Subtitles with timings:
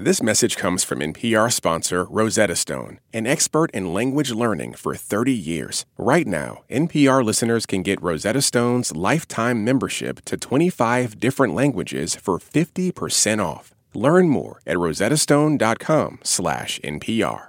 [0.00, 5.32] This message comes from NPR sponsor Rosetta Stone, an expert in language learning for 30
[5.32, 5.86] years.
[5.96, 12.38] Right now, NPR listeners can get Rosetta Stone's lifetime membership to 25 different languages for
[12.38, 13.74] 50% off.
[13.92, 17.48] Learn more at rosettastone.com/npr.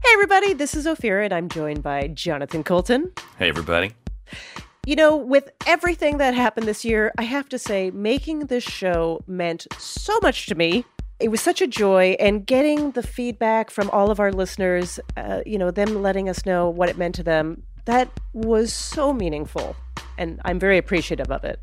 [0.00, 3.10] Hey, everybody, this is Ophira, and I'm joined by Jonathan Coulton.
[3.40, 3.90] Hey, everybody.
[4.88, 9.22] You know, with everything that happened this year, I have to say, making this show
[9.26, 10.86] meant so much to me.
[11.20, 15.42] It was such a joy, and getting the feedback from all of our listeners, uh,
[15.44, 19.76] you know, them letting us know what it meant to them, that was so meaningful.
[20.16, 21.60] And I'm very appreciative of it.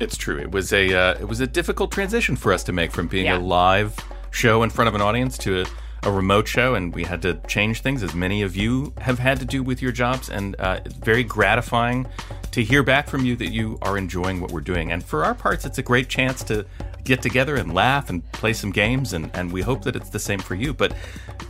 [0.00, 0.40] It's true.
[0.40, 3.26] It was a uh, it was a difficult transition for us to make from being
[3.26, 3.38] Yeah.
[3.38, 3.94] a live
[4.32, 5.64] show in front of an audience to a,
[6.04, 9.38] a remote show, and we had to change things, as many of you have had
[9.40, 10.28] to do with your jobs.
[10.28, 12.06] And uh, very gratifying
[12.52, 14.92] to hear back from you that you are enjoying what we're doing.
[14.92, 16.66] And for our parts, it's a great chance to
[17.04, 19.12] get together and laugh and play some games.
[19.12, 20.72] And, and we hope that it's the same for you.
[20.74, 20.94] But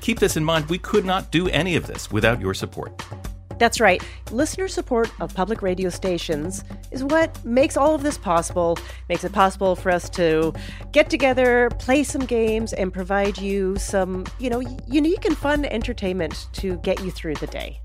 [0.00, 3.02] keep this in mind: we could not do any of this without your support.
[3.58, 4.02] That's right.
[4.30, 9.32] Listener support of public radio stations is what makes all of this possible, makes it
[9.32, 10.52] possible for us to
[10.92, 16.48] get together, play some games, and provide you some, you know, unique and fun entertainment
[16.54, 17.80] to get you through the day.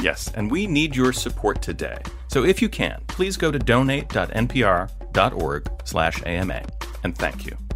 [0.00, 1.98] Yes, and we need your support today.
[2.28, 6.62] So if you can, please go to donate.npr.org slash AMA.
[7.04, 7.67] and thank you.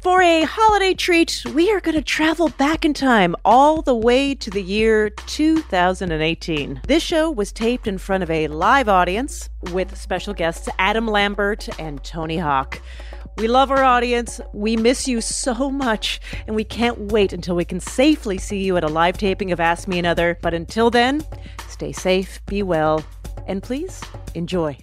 [0.00, 4.32] For a holiday treat, we are going to travel back in time all the way
[4.32, 6.82] to the year 2018.
[6.86, 11.68] This show was taped in front of a live audience with special guests Adam Lambert
[11.80, 12.80] and Tony Hawk.
[13.38, 14.40] We love our audience.
[14.52, 18.76] We miss you so much, and we can't wait until we can safely see you
[18.76, 20.38] at a live taping of Ask Me Another.
[20.40, 21.24] But until then,
[21.68, 23.04] stay safe, be well,
[23.48, 24.00] and please
[24.36, 24.78] enjoy.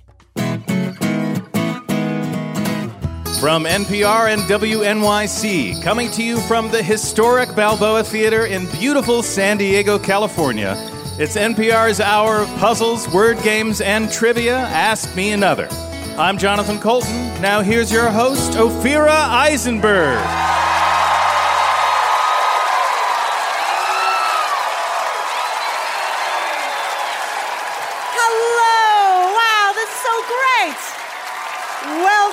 [3.46, 9.58] From NPR and WNYC, coming to you from the historic Balboa Theater in beautiful San
[9.58, 10.74] Diego, California,
[11.20, 14.58] it's NPR's hour of puzzles, word games, and trivia.
[14.58, 15.68] Ask Me Another.
[16.18, 17.40] I'm Jonathan Coulton.
[17.40, 20.18] Now here's your host, Ophira Eisenberg.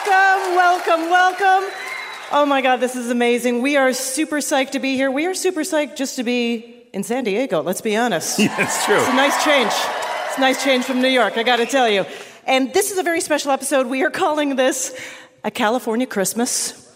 [0.07, 1.71] Welcome, welcome, welcome.
[2.33, 3.63] Oh my God, this is amazing.
[3.63, 5.11] We are super psyched to be here.
[5.13, 8.39] We are super psyched just to be in San Diego, let's be honest.
[8.41, 8.97] It's true.
[8.97, 9.71] It's a nice change.
[10.27, 12.05] It's a nice change from New York, I gotta tell you.
[12.47, 13.87] And this is a very special episode.
[13.87, 14.99] We are calling this
[15.45, 16.93] a California Christmas.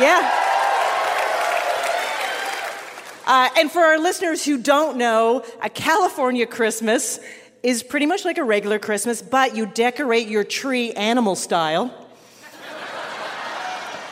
[0.00, 0.30] Yeah.
[3.26, 7.20] Uh, and for our listeners who don't know, a California Christmas
[7.62, 11.92] is pretty much like a regular Christmas, but you decorate your tree animal style.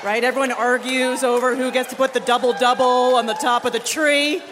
[0.04, 0.24] Right?
[0.24, 3.78] Everyone argues over who gets to put the double double on the top of the
[3.78, 4.42] tree.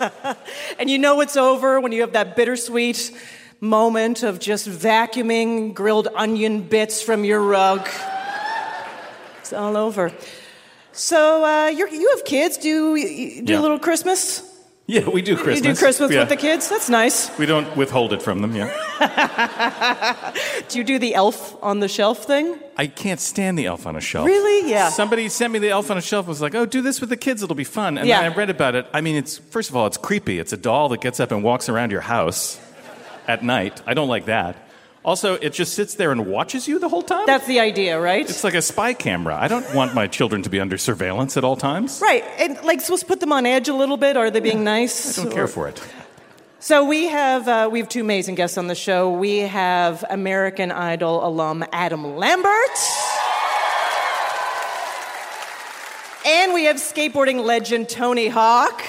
[0.78, 3.10] and you know it's over when you have that bittersweet
[3.60, 7.88] moment of just vacuuming grilled onion bits from your rug.
[9.40, 10.12] It's all over.
[10.92, 12.56] So uh, you're, you have kids.
[12.56, 14.53] Do you do a little Christmas?
[14.86, 15.56] Yeah, we do Christmas.
[15.66, 16.20] You do Christmas Yeah.
[16.20, 16.68] with the kids?
[16.68, 17.30] That's nice.
[17.38, 18.70] We don't withhold it from them, yeah.
[20.68, 22.58] Do you do the elf on the shelf thing?
[22.76, 24.26] I can't stand the elf on a shelf.
[24.26, 24.68] Really?
[24.70, 24.90] Yeah.
[24.90, 26.26] Somebody sent me the elf on a shelf.
[26.26, 28.20] Was like, "Oh, do this with the kids; it'll be fun." And Yeah.
[28.22, 28.86] then I read about it.
[28.92, 30.38] I mean, it's first of all, it's creepy.
[30.38, 32.58] It's a doll that gets up and walks around your house
[33.26, 33.80] at night.
[33.86, 34.56] I don't like that.
[35.04, 37.26] Also, it just sits there and watches you the whole time.
[37.26, 38.28] That's the idea, right?
[38.28, 39.36] it's like a spy camera.
[39.36, 42.00] I don't want my children to be under surveillance at all times.
[42.02, 42.24] right.
[42.38, 44.16] And like supposed to put them on edge a little bit.
[44.16, 45.18] Are they being nice?
[45.18, 45.82] I don't care for it.
[46.58, 49.10] So we have uh, we have two amazing guests on the show.
[49.10, 52.78] We have American Idol alum Adam Lambert,
[56.24, 58.82] and we have skateboarding legend Tony Hawk.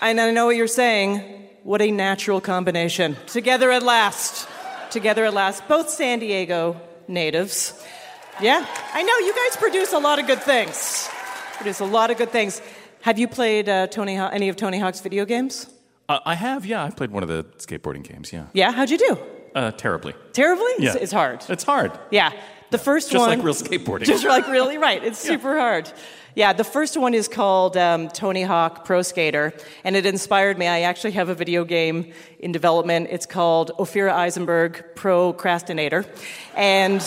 [0.00, 1.39] And I know what you're saying.
[1.62, 3.16] What a natural combination.
[3.26, 4.48] Together at last.
[4.90, 5.66] Together at last.
[5.68, 7.74] Both San Diego natives.
[8.40, 8.64] Yeah,
[8.94, 11.08] I know you guys produce a lot of good things.
[11.56, 12.62] Produce a lot of good things.
[13.02, 15.68] Have you played uh, Tony Haw- any of Tony Hawk's video games?
[16.08, 16.84] Uh, I have, yeah.
[16.84, 18.46] I played one of the skateboarding games, yeah.
[18.54, 19.18] Yeah, how'd you do?
[19.54, 20.14] Uh, terribly.
[20.32, 20.72] Terribly?
[20.78, 20.92] Yeah.
[20.94, 21.44] It's, it's hard.
[21.50, 21.92] It's hard.
[22.10, 22.32] Yeah,
[22.70, 23.42] the first Just one.
[23.42, 24.04] Just like real skateboarding.
[24.06, 25.04] Just like really, right.
[25.04, 25.92] It's super hard.
[26.36, 30.68] Yeah, the first one is called um, Tony Hawk Pro Skater, and it inspired me.
[30.68, 33.08] I actually have a video game in development.
[33.10, 36.06] It's called Ophira Eisenberg Procrastinator.
[36.56, 37.04] And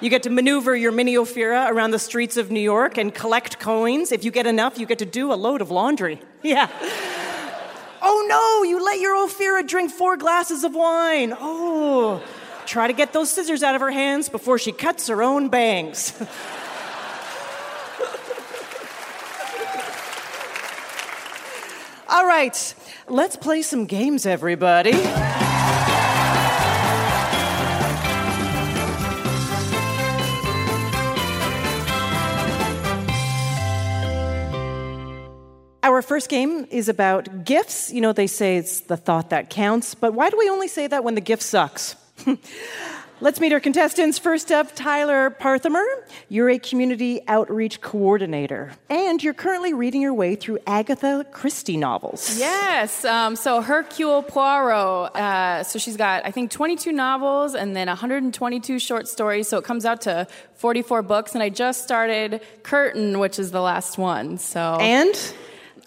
[0.00, 3.60] you get to maneuver your mini Ophira around the streets of New York and collect
[3.60, 4.10] coins.
[4.10, 6.20] If you get enough, you get to do a load of laundry.
[6.42, 6.68] Yeah.
[8.08, 11.34] Oh no, you let your Ophira drink four glasses of wine.
[11.36, 12.22] Oh,
[12.64, 16.12] try to get those scissors out of her hands before she cuts her own bangs.
[22.08, 22.74] All right,
[23.08, 24.92] let's play some games, everybody.
[35.82, 37.92] Our first game is about gifts.
[37.92, 40.88] You know, they say it's the thought that counts, but why do we only say
[40.88, 41.94] that when the gift sucks?
[43.18, 44.18] Let's meet our contestants.
[44.18, 45.86] First up, Tyler Parthamer.
[46.28, 52.38] You're a community outreach coordinator, and you're currently reading your way through Agatha Christie novels.
[52.38, 53.06] Yes.
[53.06, 55.16] Um, so Hercule Poirot.
[55.16, 59.48] Uh, so she's got, I think, 22 novels and then 122 short stories.
[59.48, 60.26] So it comes out to
[60.56, 61.32] 44 books.
[61.32, 64.36] And I just started Curtain, which is the last one.
[64.36, 65.14] So And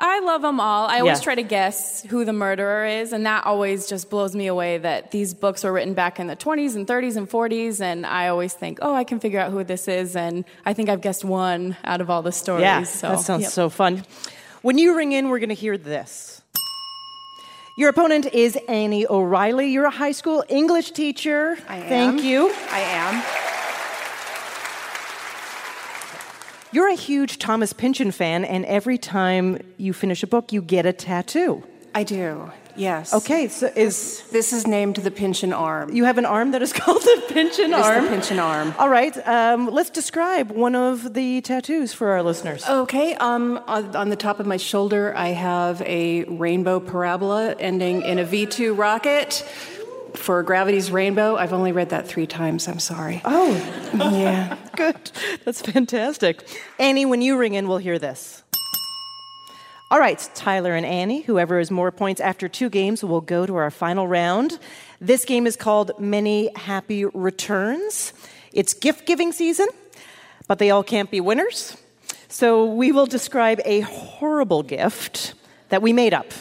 [0.01, 0.87] I love them all.
[0.87, 1.23] I always Yeah.
[1.23, 5.11] try to guess who the murderer is, and that always just blows me away that
[5.11, 8.53] these books were written back in the 20s and 30s and 40s, and I always
[8.53, 11.75] think, oh, I can figure out who this is, and I think I've guessed one
[11.83, 12.61] out of all the stories.
[12.63, 13.51] yeah, so, that sounds yep.
[13.51, 14.05] so fun.
[14.61, 16.41] When you ring in, we're going to hear this.
[17.77, 19.67] Your opponent is Annie O'Reilly.
[19.71, 21.57] You're a high school English teacher.
[21.67, 21.89] I am.
[21.89, 22.53] Thank you.
[22.71, 23.58] I am.
[26.71, 30.85] You're a huge Thomas Pynchon fan, and every time you finish a book, you get
[30.85, 31.63] a tattoo.
[31.95, 32.51] I do.
[32.75, 33.13] Yes.
[33.13, 35.91] Okay, so is This is named the Pynchon arm.
[35.93, 38.07] you have an arm that is called the Pynchon It's the arm?
[38.07, 38.73] Pynchon arm.
[38.77, 42.63] All right, um, let's describe one of the tattoos for our listeners.
[42.69, 43.15] Okay.
[43.15, 48.19] Um, on, on the top of my shoulder, I have a rainbow parabola ending in
[48.19, 49.43] a V2 rocket.
[50.15, 52.67] For gravity's rainbow, I've only read that three times.
[52.67, 53.21] I'm sorry.
[53.25, 53.51] Oh,
[53.93, 54.55] Yeah.
[54.79, 55.11] Good.
[55.43, 56.47] That's fantastic.
[56.79, 58.43] Annie, when you ring in, we'll hear this.
[59.91, 63.55] All right, Tyler and Annie, whoever has more points after two games will go to
[63.57, 64.57] our final round.
[65.01, 68.13] This game is called Many Happy Returns.
[68.53, 69.67] It's gift giving season,
[70.47, 71.75] but they all can't be winners.
[72.29, 75.33] So we will describe a horrible gift
[75.69, 76.31] that we made up.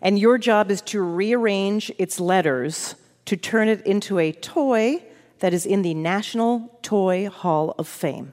[0.00, 5.00] And your job is to rearrange its letters to turn it into a toy
[5.42, 8.32] that is in the National Toy Hall of Fame.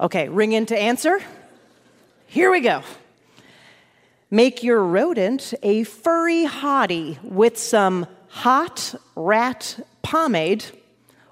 [0.00, 1.20] Okay, ring in to answer.
[2.26, 2.82] Here we go.
[4.30, 10.64] Make your rodent a furry hottie with some hot rat pomade,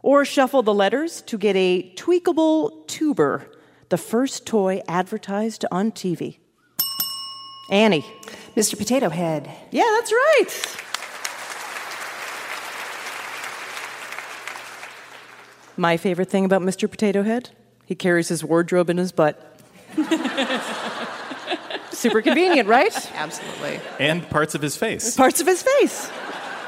[0.02, 3.50] or shuffle the letters to get a tweakable tuber,
[3.88, 6.36] the first toy advertised on TV.
[7.70, 8.04] Annie.
[8.54, 8.76] Mr.
[8.76, 9.48] Potato Head.
[9.70, 10.87] Yeah, that's right.
[15.78, 16.90] My favorite thing about Mr.
[16.90, 17.50] Potato Head,
[17.86, 19.60] he carries his wardrobe in his butt.
[21.92, 22.92] Super convenient, right?
[23.14, 23.80] Absolutely.
[24.00, 25.16] And parts of his face.
[25.16, 26.10] Parts of his face.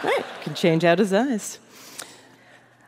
[0.05, 0.25] Right.
[0.43, 1.59] Can change out his eyes.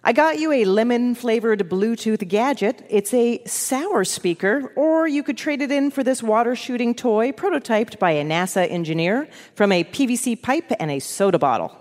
[0.05, 2.87] I got you a lemon flavored Bluetooth gadget.
[2.89, 7.33] It's a sour speaker, or you could trade it in for this water shooting toy
[7.33, 11.77] prototyped by a NASA engineer from a PVC pipe and a soda bottle.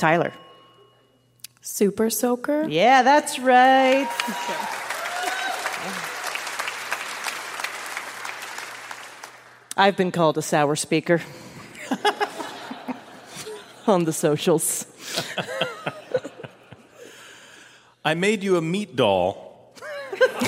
[0.00, 0.34] Tyler.
[1.74, 2.68] Super Soaker.
[2.68, 4.08] Yeah, that's right.
[9.76, 11.20] I've been called a sour speaker
[13.88, 14.86] on the socials.
[18.04, 19.74] I made you a meat doll.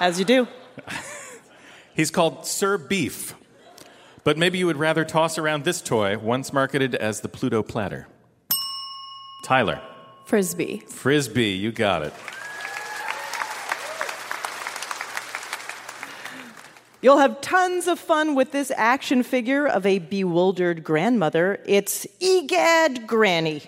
[0.00, 0.48] As you do.
[1.94, 3.34] He's called Sir Beef.
[4.22, 8.06] But maybe you would rather toss around this toy, once marketed as the Pluto platter.
[9.44, 9.80] Tyler.
[10.24, 10.84] Frisbee.
[10.86, 12.12] Frisbee, you got it.
[17.02, 21.58] You'll have tons of fun with this action figure of a bewildered grandmother.
[21.66, 23.62] It's Egad Granny.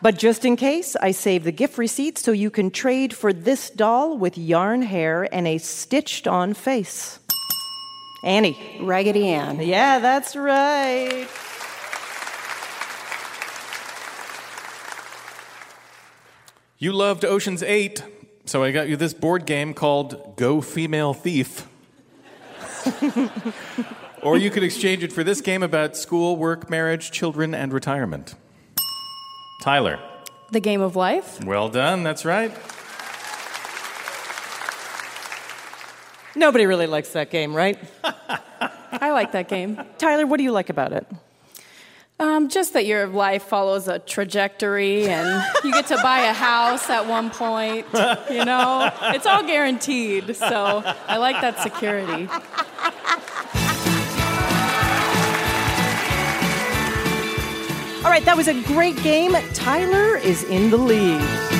[0.00, 3.70] But just in case, I saved the gift receipt so you can trade for this
[3.70, 7.18] doll with yarn hair and a stitched on face.
[8.24, 8.58] Annie.
[8.80, 9.60] Raggedy Ann.
[9.60, 11.28] Yeah, that's right.
[16.78, 18.02] You loved Ocean's 8,
[18.44, 21.66] so I got you this board game called Go Female Thief.
[24.22, 28.34] or you could exchange it for this game about school, work, marriage, children, and retirement.
[29.62, 29.98] Tyler.
[30.50, 31.42] The Game of Life.
[31.44, 32.52] Well done, that's right.
[36.34, 37.78] Nobody really likes that game, right?
[38.92, 39.80] I like that game.
[39.96, 41.06] Tyler, what do you like about it?
[42.18, 46.88] Um, just that your life follows a trajectory and you get to buy a house
[46.88, 47.86] at one point,
[48.30, 48.90] you know?
[49.02, 52.26] It's all guaranteed, so I like that security.
[58.02, 59.32] All right, that was a great game.
[59.52, 61.55] Tyler is in the lead.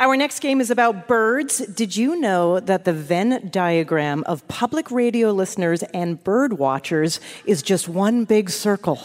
[0.00, 1.58] Our next game is about birds.
[1.58, 7.60] Did you know that the Venn diagram of public radio listeners and bird watchers is
[7.60, 8.98] just one big circle?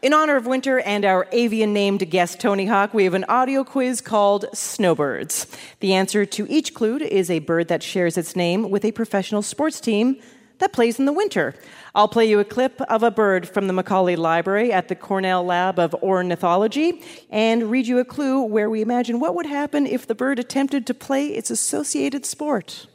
[0.00, 3.64] In honor of winter and our avian named guest Tony Hawk, we have an audio
[3.64, 5.46] quiz called Snowbirds.
[5.80, 9.42] The answer to each clue is a bird that shares its name with a professional
[9.42, 10.16] sports team
[10.64, 11.54] that plays in the winter.
[11.94, 15.44] I'll play you a clip of a bird from the Macaulay Library at the Cornell
[15.44, 20.06] Lab of Ornithology and read you a clue where we imagine what would happen if
[20.06, 22.86] the bird attempted to play its associated sport.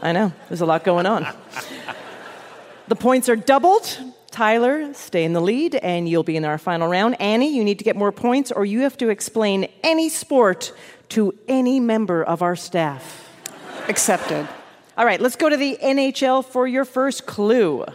[0.00, 1.26] I know, there's a lot going on.
[2.88, 3.98] the points are doubled.
[4.30, 7.18] Tyler, stay in the lead, and you'll be in our final round.
[7.18, 10.74] Annie, you need to get more points, or you have to explain any sport
[11.10, 13.30] to any member of our staff.
[13.88, 14.46] Accepted.
[14.96, 17.86] All right, let's go to the NHL for your first clue.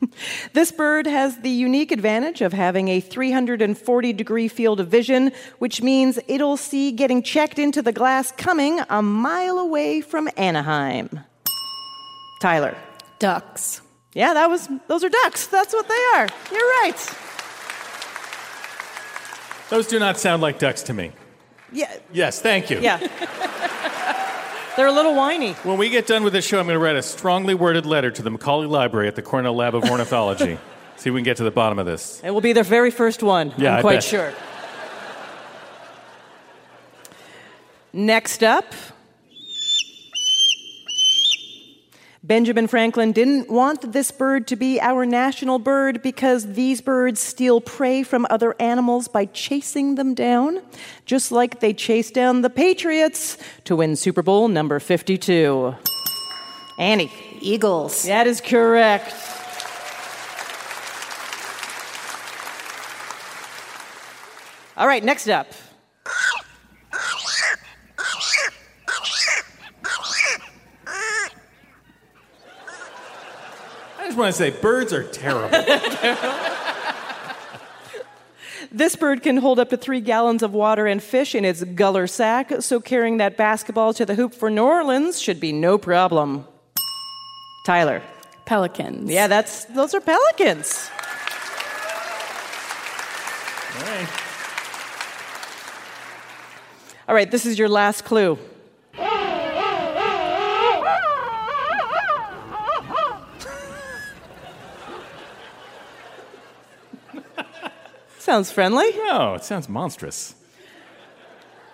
[0.54, 5.82] this bird has the unique advantage of having a 340 degree field of vision, which
[5.82, 11.20] means it'll see getting checked into the glass coming a mile away from Anaheim.
[12.40, 12.74] Tyler.
[13.18, 13.82] Ducks.
[14.14, 15.46] Yeah, that was those are ducks.
[15.48, 16.26] That's what they are.
[16.50, 17.29] You're right.
[19.70, 21.12] Those do not sound like ducks to me.
[21.72, 21.96] Yeah.
[22.12, 22.80] Yes, thank you.
[22.80, 22.98] Yeah.
[24.76, 25.52] They're a little whiny.
[25.62, 28.10] When we get done with this show, I'm going to write a strongly worded letter
[28.10, 30.58] to the Macaulay Library at the Cornell Lab of Ornithology.
[30.96, 32.20] See if we can get to the bottom of this.
[32.22, 33.54] It will be their very first one.
[33.56, 34.04] Yeah, I'm I quite bet.
[34.04, 34.32] sure.
[37.92, 38.66] Next up,
[42.30, 47.60] Benjamin Franklin didn't want this bird to be our national bird because these birds steal
[47.60, 50.62] prey from other animals by chasing them down,
[51.04, 55.74] just like they chased down the Patriots to win Super Bowl number 52.
[56.78, 57.10] Annie.
[57.40, 58.04] Eagles.
[58.04, 59.12] That is correct.
[64.76, 65.48] All right, next up.
[74.10, 75.56] Just want to say birds are terrible.
[78.72, 82.08] This bird can hold up to three gallons of water and fish in its gular
[82.08, 86.46] sac, so carrying that basketball to the hoop for New Orleans should be no problem.
[87.66, 88.00] Tyler.
[88.44, 89.10] Pelicans.
[89.10, 90.88] Yeah, that's those are pelicans.
[93.76, 94.08] All right.
[97.08, 98.38] All right, this is your last clue.
[108.20, 108.90] Sounds friendly.
[108.98, 110.34] No, it sounds monstrous.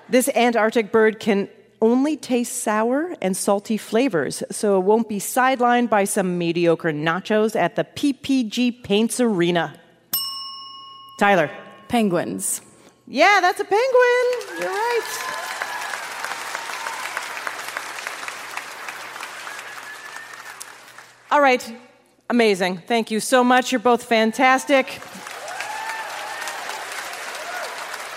[0.09, 1.49] This Antarctic bird can
[1.83, 7.57] only taste sour and salty flavors, so it won't be sidelined by some mediocre nachos
[7.57, 9.75] at the PPG Paints Arena.
[11.19, 11.51] Tyler.
[11.89, 12.61] Penguins.
[13.09, 14.61] Yeah, that's a penguin.
[14.61, 15.03] You're right.
[21.33, 21.77] All right.
[22.31, 22.79] Amazing.
[22.87, 23.73] Thank you so much.
[23.73, 25.01] You're both fantastic.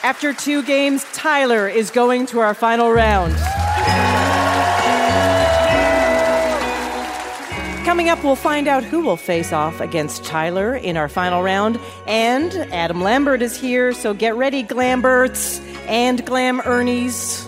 [0.02, 3.36] After two games, Tyler is going to our final round.
[7.86, 11.78] Coming up, we'll find out who will face off against Tyler in our final round.
[12.08, 17.46] And Adam Lambert is here, so get ready, Glamberts and Glam Ernies.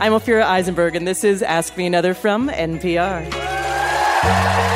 [0.00, 4.75] I'm Ophira Eisenberg, and this is Ask Me Another from NPR.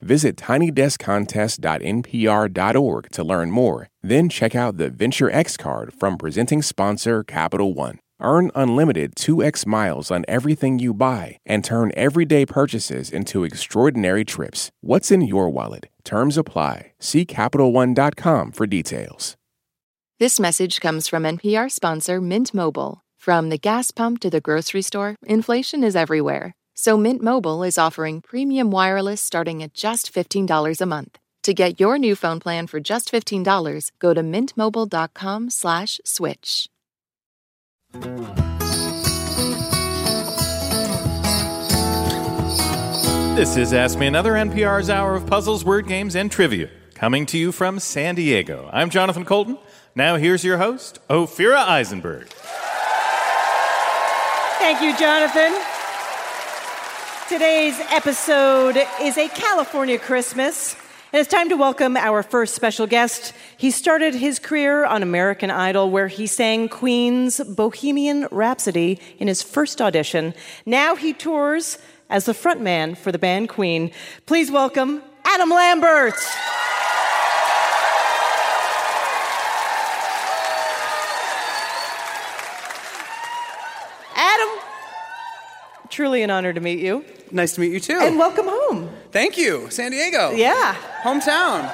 [0.00, 3.88] Visit tinydeskcontest.npr.org to learn more.
[4.02, 7.98] Then check out the Venture X card from presenting sponsor Capital One.
[8.20, 14.70] Earn unlimited 2x miles on everything you buy and turn everyday purchases into extraordinary trips.
[14.80, 15.90] What's in your wallet?
[16.04, 16.92] Terms apply.
[16.98, 19.36] See CapitalOne.com for details.
[20.18, 23.02] This message comes from NPR sponsor Mint Mobile.
[23.18, 26.54] From the gas pump to the grocery store, inflation is everywhere.
[26.76, 31.18] So Mint Mobile is offering premium wireless starting at just $15 a month.
[31.44, 36.68] To get your new phone plan for just $15, go to mintmobile.com slash switch.
[43.36, 46.68] This is Ask Me Another, NPR's hour of puzzles, word games, and trivia.
[46.94, 48.68] Coming to you from San Diego.
[48.72, 49.56] I'm Jonathan Coulton.
[49.94, 52.26] Now here's your host, Ophira Eisenberg.
[54.58, 55.54] Thank you, Jonathan.
[57.28, 60.76] Today's episode is a California Christmas.
[61.12, 63.32] And it's time to welcome our first special guest.
[63.56, 69.42] He started his career on American Idol, where he sang Queen's Bohemian Rhapsody in his
[69.42, 70.34] first audition.
[70.64, 71.78] Now he tours
[72.08, 73.90] as the frontman for the band Queen.
[74.26, 76.14] Please welcome Adam Lambert.
[84.14, 84.48] Adam,
[85.96, 87.02] truly an honor to meet you.
[87.32, 87.98] Nice to meet you too.
[87.98, 88.90] And welcome home.
[89.12, 90.30] Thank you, San Diego.
[90.32, 90.76] Yeah.
[91.02, 91.72] Hometown.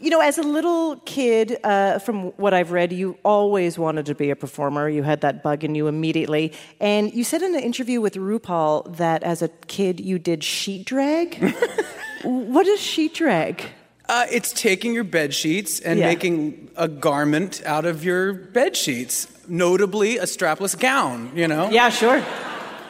[0.00, 4.14] You know, as a little kid, uh, from what I've read, you always wanted to
[4.14, 4.88] be a performer.
[4.88, 6.52] You had that bug in you immediately.
[6.80, 10.86] And you said in an interview with RuPaul that as a kid you did sheet
[10.86, 11.34] drag.
[12.22, 13.64] what is sheet drag?
[14.08, 16.06] Uh, it's taking your bed sheets and Yeah.
[16.06, 21.70] making a garment out of your bed sheets, notably a strapless gown, you know?
[21.70, 22.22] Yeah, sure.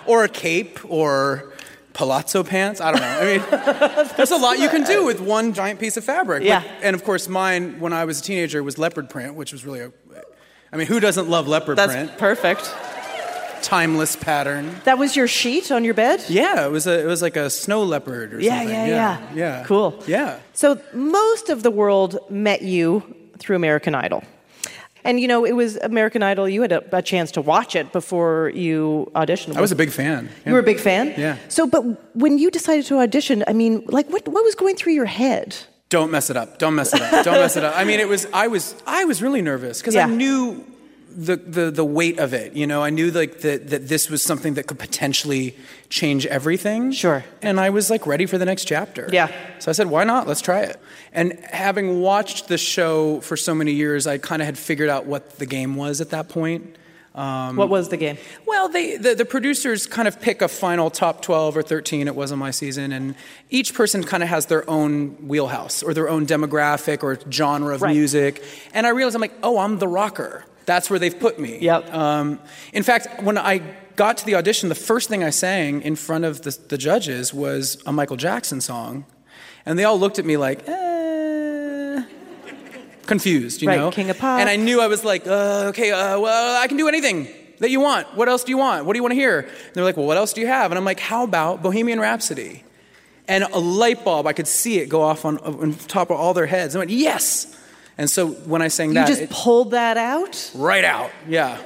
[0.06, 1.52] Or a cape or
[1.92, 2.80] palazzo pants.
[2.80, 3.06] I don't know.
[3.06, 3.24] I
[4.04, 6.42] mean, there's a lot you can do with one giant piece of fabric.
[6.44, 6.62] Yeah.
[6.62, 9.64] But- and of course, mine, when I was a teenager, was leopard print, which was
[9.64, 9.92] really a.
[10.72, 12.18] I mean, who doesn't love leopard That's print?
[12.18, 12.70] perfect.
[13.62, 14.70] Timeless pattern.
[14.84, 16.22] That was your sheet on your bed?
[16.28, 18.68] Yeah, it was a, it was like a snow leopard or Yeah, something.
[18.68, 19.34] yeah, yeah, yeah.
[19.34, 19.64] yeah.
[19.64, 20.00] Cool.
[20.06, 20.38] Yeah.
[20.52, 23.02] So most of the world met you
[23.38, 24.22] through American Idol.
[25.04, 27.92] And you know, it was American Idol, you had a, a chance to watch it
[27.92, 29.56] before you auditioned.
[29.56, 30.28] I was a big fan.
[30.44, 31.14] You were a big fan?
[31.16, 31.36] Yeah.
[31.48, 31.82] So, but
[32.16, 35.56] when you decided to audition, I mean, like, what, what was going through your head?
[35.88, 36.58] Don't mess it up.
[36.58, 37.24] Don't mess it up.
[37.24, 37.74] Don't mess it up.
[37.76, 38.26] I mean, it was.
[38.34, 38.74] I was.
[38.86, 40.06] I was really nervous because Yeah.
[40.06, 40.62] I knew
[41.18, 42.52] the, the the weight of it.
[42.54, 45.56] You know, I knew like that that this was something that could potentially
[45.88, 46.92] change everything.
[46.92, 47.24] Sure.
[47.42, 49.08] And I was like ready for the next chapter.
[49.12, 49.32] Yeah.
[49.58, 50.28] So I said, why not?
[50.28, 50.76] Let's try it.
[51.12, 55.06] And having watched the show for so many years, I kind of had figured out
[55.06, 56.76] what the game was at that point.
[57.14, 58.16] Um, what was the game?
[58.46, 62.14] Well, they, the, the producers kind of pick a final top 12 or 13, it
[62.14, 63.16] was on my season, and
[63.50, 67.82] each person kind of has their own wheelhouse or their own demographic or genre of
[67.82, 67.96] Right.
[67.96, 68.44] music.
[68.72, 70.44] And I realized, I'm like, oh, I'm the rocker.
[70.68, 71.58] That's where they've put me.
[71.60, 71.94] Yep.
[71.94, 72.38] Um,
[72.74, 73.62] in fact, when I
[73.96, 77.32] got to the audition, the first thing I sang in front of the, the judges
[77.32, 79.06] was a Michael Jackson song.
[79.64, 82.02] And they all looked at me like, eh.
[83.06, 83.90] Confused, you Right, know?
[83.90, 84.40] King of Pop.
[84.40, 87.28] And I knew I was like, uh, okay, uh, well, I can do anything
[87.60, 88.06] that you want.
[88.14, 88.84] What else do you want?
[88.84, 89.38] What do you want to hear?
[89.40, 90.70] And they're like, well, what else do you have?
[90.70, 92.62] And I'm like, how about Bohemian Rhapsody?
[93.26, 96.34] And a light bulb, I could see it go off on, on top of all
[96.34, 96.76] their heads.
[96.76, 97.54] I went, yes.
[97.98, 100.50] And so when I sang You that, you just it- pulled that out?
[100.54, 101.58] right out, yeah.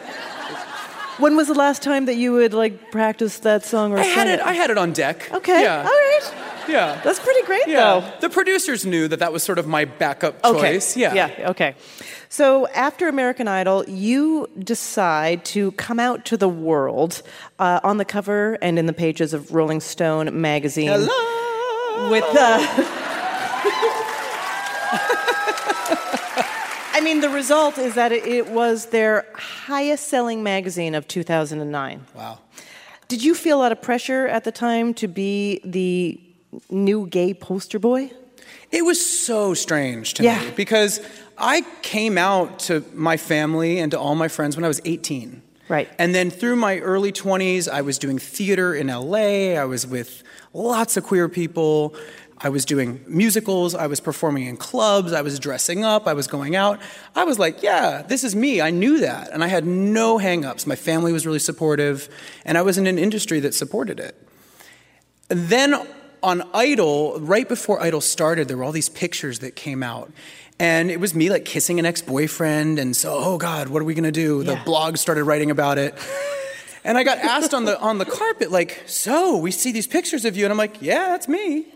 [1.18, 4.26] When was the last time that you would like practice that song or I had
[4.26, 4.40] sing it.
[4.40, 5.30] I had it on deck.
[5.32, 5.62] Okay.
[5.62, 5.76] Yeah.
[5.78, 6.20] All right.
[6.68, 7.00] Yeah.
[7.04, 8.00] That's pretty great, yeah.
[8.00, 8.12] though.
[8.20, 10.72] The producers knew that that was sort of my backup Okay.
[10.74, 10.96] choice.
[10.96, 11.12] Yeah.
[11.14, 11.50] Yeah.
[11.50, 11.74] Okay.
[12.30, 17.20] So after American Idol, you decide to come out to the world
[17.58, 20.88] uh, on the cover and in the pages of Rolling Stone magazine.
[20.88, 22.10] Hello.
[22.10, 23.02] With the.
[26.94, 32.06] I mean, the result is that it, it was their highest selling magazine of 2009.
[32.14, 32.38] Wow.
[33.08, 36.20] Did you feel a lot of pressure at the time to be the
[36.70, 38.10] new gay poster boy?
[38.70, 40.40] It was so strange to Yeah.
[40.42, 41.00] me because
[41.36, 45.42] I came out to my family and to all my friends when I was 18.
[45.68, 45.88] Right.
[45.98, 49.56] And then through my early 20s, I was doing theater in LA.
[49.58, 51.94] I was with lots of queer people.
[52.44, 53.74] I was doing musicals.
[53.74, 55.12] I was performing in clubs.
[55.12, 56.08] I was dressing up.
[56.08, 56.80] I was going out.
[57.14, 58.60] I was like, yeah, this is me.
[58.60, 59.30] I knew that.
[59.30, 60.66] And I had no hangups.
[60.66, 62.08] My family was really supportive.
[62.44, 64.16] And I was in an industry that supported it.
[65.30, 65.86] And then
[66.22, 70.12] on Idol, right before Idol started, there were all these pictures that came out.
[70.58, 72.78] And it was me like kissing an ex boyfriend.
[72.78, 74.42] And so, oh God, what are we going to do?
[74.42, 75.94] The blog started writing about it.
[76.84, 80.24] And I got asked on the, on the carpet, like, so we see these pictures
[80.24, 80.44] of you.
[80.44, 81.66] And I'm like, yeah, that's me.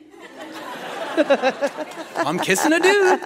[2.16, 3.20] I'm kissing a dude.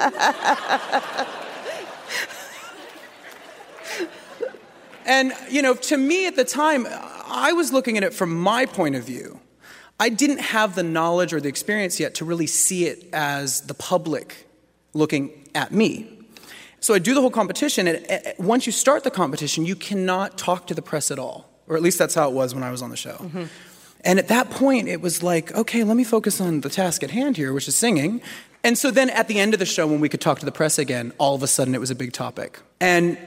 [5.06, 6.86] And, you know, to me at the time,
[7.26, 9.40] I was looking at it from my point of view.
[9.98, 13.74] I didn't have the knowledge or the experience yet to really see it as the
[13.74, 14.46] public
[14.94, 16.06] looking at me.
[16.80, 20.38] So I do the whole competition, and uh, once you start the competition, you cannot
[20.38, 21.50] talk to the press at all.
[21.66, 23.16] or at least that's how it was when I was on the show.
[24.04, 27.10] And at that point, it was like, okay, let me focus on the task at
[27.10, 28.22] hand here, which is singing.
[28.62, 30.52] And so then at the end of the show, when we could talk to the
[30.52, 32.60] press again, all of a sudden it was a big topic.
[32.80, 33.18] And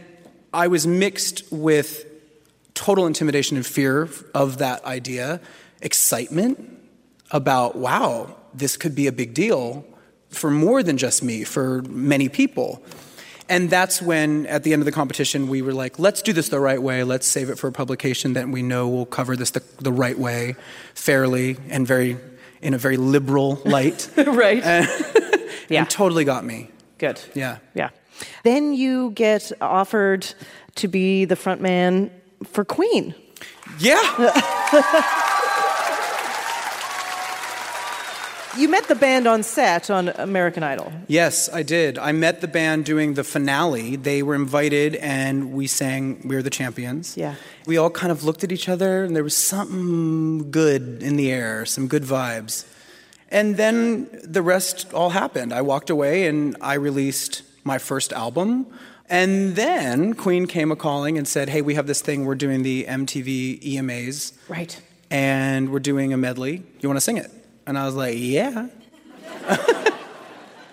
[0.54, 2.06] I was mixed with
[2.74, 5.42] total intimidation and fear of that idea,
[5.82, 6.70] excitement
[7.32, 9.86] about, wow, this could be a big deal
[10.30, 12.84] for more than just me, for many people.
[13.54, 16.50] And that's when, at the end of the competition, we were like, let's do this
[16.50, 17.04] the right way.
[17.04, 20.18] Let's save it for a publication that we know will cover this the, the right
[20.18, 20.56] way,
[20.96, 22.18] fairly, and very
[22.64, 24.10] in a very liberal light.
[24.18, 24.64] right.
[24.64, 24.88] and,
[25.70, 25.82] Yeah.
[25.82, 26.70] and totally got me.
[26.98, 27.22] Good.
[27.36, 27.60] Yeah.
[27.76, 27.90] Yeah.
[28.44, 30.34] Then you get offered
[30.76, 32.12] to be the front man
[32.44, 33.14] for Queen.
[33.80, 34.02] Yeah.
[38.56, 40.94] You met the band on set on American Idol.
[41.08, 41.98] Yes, I did.
[41.98, 43.96] I met the band doing the finale.
[43.96, 47.18] They were invited and we sang We're the Champions.
[47.18, 47.34] Yeah.
[47.66, 51.32] We all kind of looked at each other and there was something good in the
[51.32, 52.66] air, some good vibes.
[53.30, 55.52] And then the rest all happened.
[55.52, 58.68] I walked away and I released my first album.
[59.10, 62.26] And then Queen came a calling and said, Hey, we have this thing.
[62.26, 64.80] We're doing the MTV EMAs Right.
[65.10, 66.62] and we're doing a medley.
[66.82, 67.32] You want to sing it?
[67.66, 68.68] And I was like, Yeah.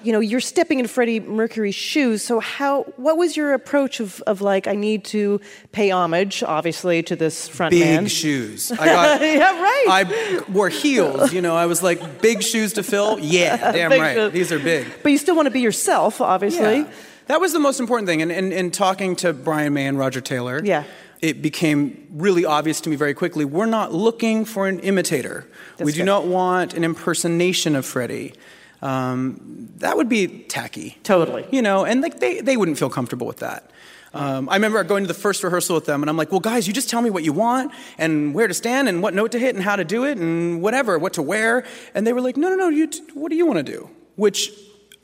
[0.02, 2.22] You know, you're stepping in Freddie Mercury's shoes.
[2.24, 2.84] So how?
[2.96, 7.46] What was your approach of, of like, I need to pay homage, obviously, to this
[7.48, 8.06] front big man.
[8.06, 8.72] shoes.
[8.80, 9.84] I got, Yeah, right.
[9.90, 11.34] I wore heels.
[11.34, 13.18] You know, I was like, big shoes to fill.
[13.20, 14.14] Yeah, damn right.
[14.16, 14.32] shoes.
[14.32, 14.86] These are big.
[15.02, 16.78] But you still want to be yourself, obviously.
[16.78, 16.90] Yeah.
[17.26, 18.22] That was the most important thing.
[18.22, 20.84] And in, in talking to Brian May and Roger Taylor, Yeah.
[21.22, 23.44] It became really obvious to me very quickly.
[23.44, 25.46] We're not looking for an imitator.
[25.78, 26.04] we do good.
[26.06, 28.34] not want an impersonation of Freddie.
[28.82, 30.98] Um, that would be tacky.
[31.02, 31.46] Totally.
[31.50, 33.70] You know, and like they, they wouldn't feel comfortable with that.
[34.12, 36.66] Um, I remember going to the first rehearsal with them, and I'm like, well, guys,
[36.66, 39.38] you just tell me what you want, and where to stand, and what note to
[39.38, 41.64] hit, and how to do it, and whatever, what to wear.
[41.94, 43.88] And they were like, no, no, no, you t- what do you want to do?
[44.16, 44.50] Which,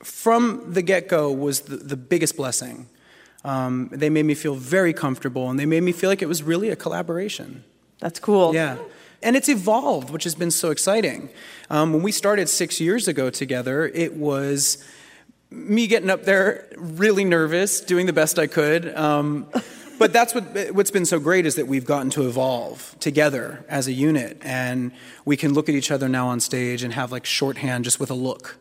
[0.02, 2.88] from the get go, was the, the biggest blessing.
[3.46, 6.42] Um, they made me feel very comfortable, and they made me feel like it was
[6.42, 7.62] really a collaboration.
[8.00, 8.52] That's cool.
[8.52, 8.76] Yeah.
[9.22, 11.30] And it's evolved, which has been so exciting.
[11.70, 14.84] Um, when we started six years ago together, it was
[15.48, 18.94] me getting up there really nervous, doing the best I could.
[18.96, 19.48] Um,
[19.98, 23.86] but that's what, what's been so great is that we've gotten to evolve together as
[23.86, 24.38] a unit.
[24.42, 24.90] And
[25.24, 28.10] we can look at each other now on stage and have like shorthand just with
[28.10, 28.58] a look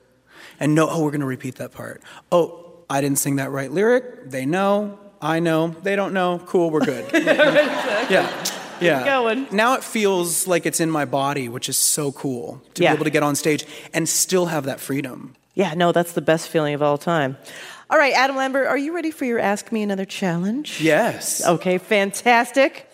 [0.59, 2.01] and know, oh, we're going to repeat that part.
[2.31, 4.29] Oh, I didn't sing that right lyric.
[4.29, 4.99] They know.
[5.21, 5.69] I know.
[5.69, 6.39] They don't know.
[6.45, 7.05] Cool, we're good.
[7.13, 8.45] yeah.
[8.81, 9.05] Yeah.
[9.05, 9.47] going.
[9.51, 12.91] Now it feels like it's in my body, which is so cool to Yeah.
[12.91, 15.35] be able to get on stage and still have that freedom.
[15.53, 17.37] Yeah, no, that's the best feeling of all time.
[17.89, 20.81] All right, Adam Lambert, are you ready for your Ask Me Another challenge?
[20.81, 21.45] Yes.
[21.45, 22.89] Okay, fantastic.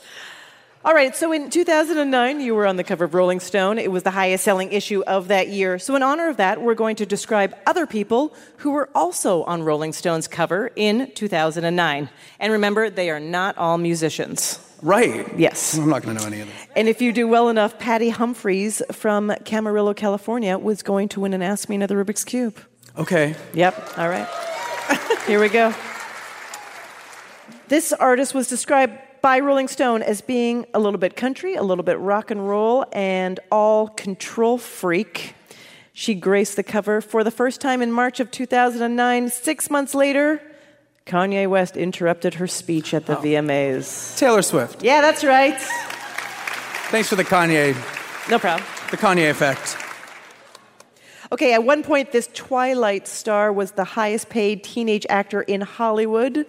[0.83, 3.77] All right, so in 2009, you were on the cover of Rolling Stone.
[3.77, 5.77] It was the highest selling issue of that year.
[5.77, 9.61] So, in honor of that, we're going to describe other people who were also on
[9.61, 12.09] Rolling Stone's cover in 2009.
[12.39, 14.57] And remember, they are not all musicians.
[14.81, 15.31] Right.
[15.37, 15.77] Yes.
[15.77, 16.57] I'm not going to know any of them.
[16.75, 21.35] And if you do well enough, Patty Humphreys from Camarillo, California, was going to win
[21.35, 22.59] an Ask Me Another Rubik's Cube.
[22.97, 23.35] Okay.
[23.53, 24.27] Yep, all right.
[25.27, 25.75] Here we go.
[27.67, 31.83] This artist was described by Rolling Stone as being a little bit country, a little
[31.83, 35.35] bit rock and roll, and all control freak.
[35.93, 39.29] She graced the cover for the first time in March of 2009.
[39.29, 40.41] Six months later,
[41.05, 44.17] Kanye West interrupted her speech at the VMAs.
[44.17, 44.83] Taylor Swift.
[44.83, 45.59] Yeah, that's right.
[46.89, 47.73] Thanks for the Kanye,
[48.29, 48.65] No problem.
[48.89, 49.77] the Kanye effect.
[51.31, 56.45] Okay, at one point, this Twilight star was the highest paid teenage actor in Hollywood.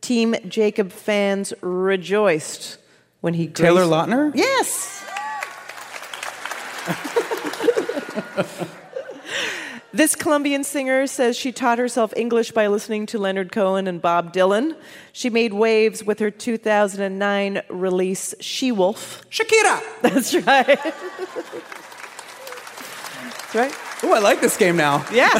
[0.00, 2.78] Team Jacob fans rejoiced
[3.20, 4.32] when he Taylor graced- Lautner?
[4.34, 5.04] Yes.
[9.92, 14.32] this Colombian singer says she taught herself English by listening to Leonard Cohen and Bob
[14.32, 14.76] Dylan.
[15.12, 19.22] She made waves with her 2009 release She Wolf.
[19.30, 19.82] Shakira.
[20.02, 20.78] That's right.
[23.32, 23.72] That's right.
[24.02, 25.04] Oh, I like this game now.
[25.12, 25.32] Yeah,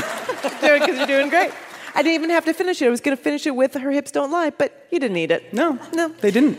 [0.42, 1.52] because you're doing great.
[1.98, 2.86] I didn't even have to finish it.
[2.86, 5.32] I was going to finish it with Her Hips Don't Lie, but you didn't need
[5.32, 5.52] it.
[5.52, 6.10] No, No.
[6.20, 6.56] they didn't.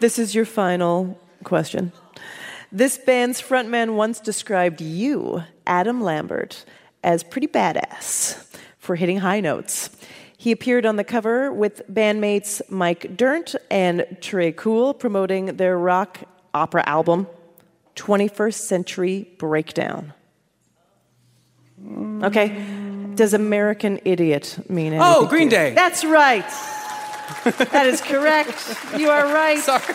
[0.00, 1.92] This is your final question.
[2.72, 6.64] This band's frontman once described you, Adam Lambert,
[7.04, 8.42] as pretty badass
[8.78, 9.90] for hitting high notes.
[10.38, 16.20] He appeared on the cover with bandmates Mike Dirnt and Tré Cool promoting their rock
[16.54, 17.26] opera album,
[17.96, 20.14] 21st Century Breakdown.
[22.22, 23.12] Okay.
[23.14, 25.26] Does American Idiot mean oh, anything?
[25.26, 25.48] Oh, Green?
[25.48, 25.74] Day.
[25.74, 26.48] That's right.
[27.44, 28.76] that is correct.
[28.98, 29.58] You are right.
[29.62, 29.94] Sorry.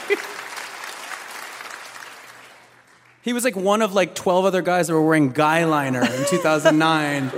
[3.22, 6.26] He was like one of like 12 other guys that were wearing guy liner in
[6.26, 7.32] 2009.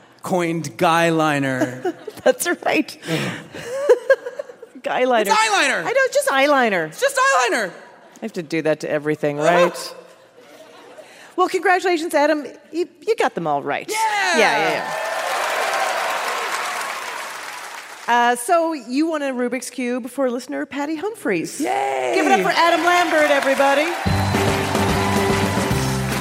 [0.22, 1.94] Coined guy liner.
[2.24, 2.98] That's right.
[4.82, 5.20] eyeliner.
[5.20, 5.84] It's eyeliner.
[5.84, 6.88] I know, it's just eyeliner.
[6.88, 7.70] It's just eyeliner.
[7.70, 9.48] I have to do that to everything, uh-huh.
[9.48, 9.94] right?
[11.38, 12.44] Well, congratulations, Adam.
[12.72, 13.88] You, you got them all right.
[13.88, 14.38] Yeah.
[14.38, 14.94] Yeah, yeah, yeah.
[18.08, 21.60] Uh, so you won a Rubik's Cube for listener Patty Humphreys.
[21.60, 22.12] Yay!
[22.16, 23.84] Give it up for Adam Lambert, everybody.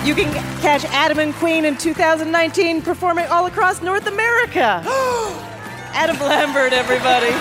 [0.08, 4.84] You can catch Adam and Queen in 2019 performing all across North America.
[5.94, 7.32] Adam Lambert, everybody.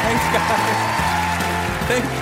[0.00, 1.88] Thanks, guys.
[1.88, 2.19] Thank you.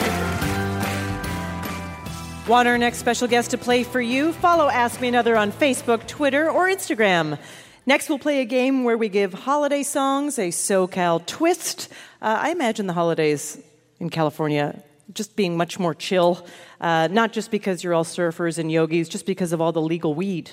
[2.48, 4.32] Want our next special guest to play for you?
[4.32, 7.38] Follow Ask Me Another on Facebook, Twitter, or Instagram.
[7.84, 11.90] Next, we'll play a game where we give holiday songs a SoCal twist.
[12.22, 13.58] Uh, I imagine the holidays
[14.00, 14.82] in California
[15.12, 16.46] just being much more chill,
[16.80, 20.14] uh, not just because you're all surfers and yogis, just because of all the legal
[20.14, 20.50] weed.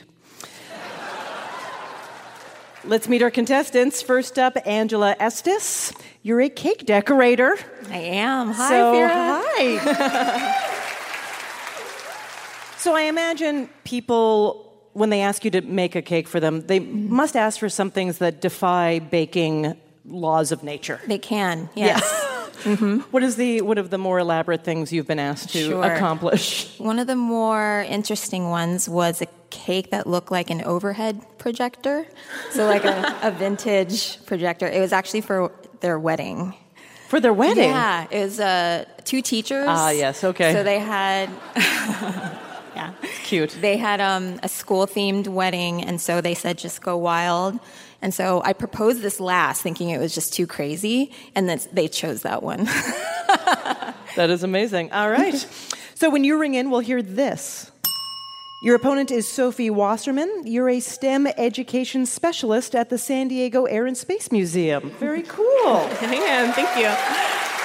[2.83, 4.01] Let's meet our contestants.
[4.01, 5.93] First up, Angela Estes.
[6.23, 7.55] You're a cake decorator.
[7.89, 8.51] I am.
[8.51, 9.11] Hi, so, Vera.
[9.13, 10.71] Hi.
[12.85, 16.79] so I imagine people, when they ask you to make a cake for them, they
[16.79, 20.99] must ask for some things that defy baking laws of nature.
[21.07, 22.03] They can, yes.
[23.11, 25.83] What is the what of the more elaborate things you've been asked to Sure.
[25.83, 26.45] accomplish?
[26.79, 32.07] One of the more interesting ones was a cake that looked like an overhead projector.
[32.51, 34.67] So, like a, a vintage projector.
[34.67, 36.55] It was actually for their wedding.
[37.09, 37.69] For their wedding?
[37.69, 39.67] Yeah, it was uh, two teachers.
[39.69, 40.53] Ah, yes, okay.
[40.53, 41.29] So they had.
[42.75, 42.93] yeah.
[43.01, 43.57] It's Cute.
[43.61, 47.59] They had um, a school themed wedding, and so they said just go wild.
[48.01, 51.87] And so I proposed this last, thinking it was just too crazy, and then they
[51.87, 52.67] chose that one.
[54.15, 54.91] That is amazing.
[54.91, 55.35] All right.
[55.95, 57.71] so when you ring in, we'll hear this.
[58.63, 60.43] Your opponent is Sophie Wasserman.
[60.45, 64.89] You're a STEM education specialist at the San Diego Air and Space Museum.
[64.91, 65.45] Very cool.
[65.45, 66.53] I am.
[66.53, 67.64] Thank you.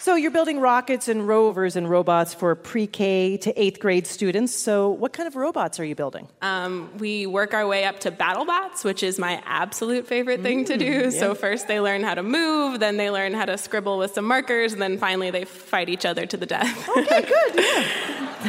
[0.00, 4.54] So you're building rockets and rovers and robots for pre-K to eighth grade students.
[4.54, 6.28] So what kind of robots are you building?
[6.40, 10.64] Um, we work our way up to battle bots, which is my absolute favorite thing
[10.66, 11.10] to do.
[11.10, 14.24] So first they learn how to move, then they learn how to scribble with some
[14.24, 16.88] markers, and then finally they fight each other to the death.
[16.96, 17.54] Okay, good.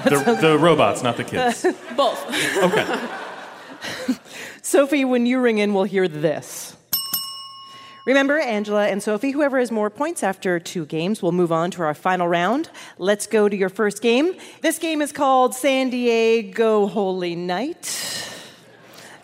[0.04, 1.66] The, the robots, not the kids.
[1.96, 2.24] Both.
[2.64, 4.20] Okay.
[4.62, 6.76] Sophie, when you ring in, we'll hear this.
[8.06, 11.82] Remember, Angela and Sophie, whoever has more points after two games will move on to
[11.82, 12.70] our final round.
[12.98, 14.36] Let's go to your first game.
[14.62, 18.26] This game is called San Diego Holy Night.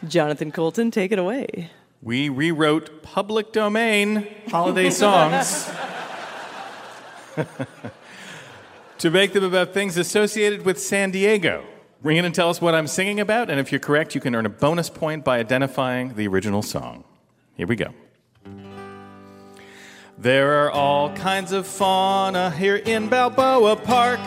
[0.07, 1.71] Jonathan Coulton, take it away.
[2.01, 5.71] We rewrote public domain holiday songs
[8.99, 11.63] to make them about things associated with San Diego.
[12.03, 14.35] Ring in and tell us what I'm singing about, and if you're correct, you can
[14.35, 17.03] earn a bonus point by identifying the original song.
[17.55, 17.91] Here we go.
[20.17, 24.19] There are all kinds of fauna here in Balboa Park.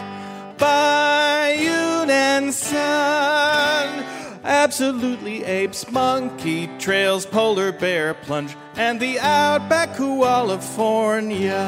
[0.58, 4.04] Bayou and sun.
[4.44, 11.58] Absolutely apes, monkey trails, polar bear plunge, and the outback California.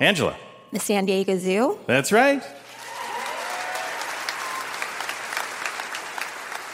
[0.00, 0.36] Angela,
[0.72, 1.78] the San Diego Zoo.
[1.86, 2.42] that's right.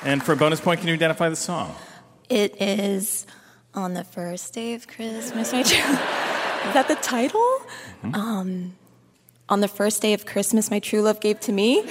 [0.02, 1.74] And for a bonus point, can you identify the song?
[2.28, 3.26] It is
[3.74, 5.52] on the first day of Christmas.
[5.52, 7.60] My true- is that the title?
[8.12, 8.74] Um,
[9.48, 11.82] on the first day of Christmas, my true love gave to me.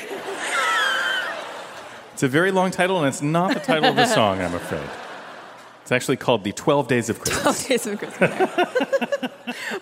[2.14, 4.88] It's a very long title, and it's not the title of the song, I'm afraid.
[5.82, 7.68] It's actually called The 12 Days of Christmas.
[7.68, 8.50] Days of Christmas.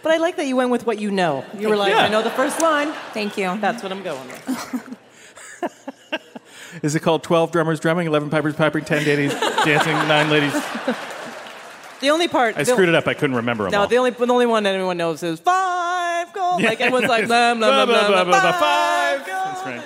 [0.03, 1.45] But I like that you went with what you know.
[1.57, 1.99] You were like, Yeah.
[1.99, 2.91] I know the first line.
[3.13, 3.55] Thank you.
[3.61, 4.97] That's what I'm going with.
[6.83, 9.33] Is it called 12 Drummers Drumming, 11 Pipers Piping, 10 Daddies
[9.63, 10.53] Dancing, 9 Ladies?
[12.01, 12.57] The only part.
[12.57, 13.07] I screwed it up.
[13.07, 13.87] I couldn't remember them No, all.
[13.87, 16.61] the only, the only one anyone knows is five gold.
[16.63, 19.45] Like everyone's like, blah, blah, blah, blah, blah, blah, five gold.
[19.45, 19.81] That's right.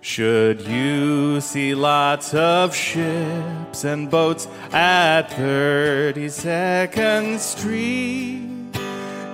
[0.00, 8.46] Should you see lots of ships and boats at 32nd Street,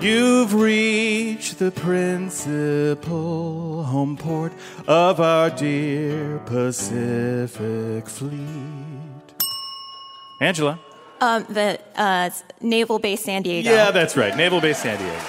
[0.03, 4.53] you've reached the principal home port
[4.87, 8.39] of our dear Pacific Fleet.
[10.41, 10.79] Angela?
[11.21, 13.71] Um, the uh, Naval Base San Diego.
[13.71, 14.35] Yeah, that's right.
[14.37, 15.21] Naval Base San Diego.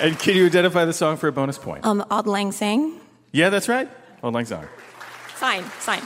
[0.00, 1.84] And can you identify the song for a bonus point?
[1.84, 3.00] Um, Auld Lang Syne.
[3.32, 3.88] yeah, that's right.
[4.22, 4.68] Auld Lang Syne.
[5.34, 6.02] Fine, fine.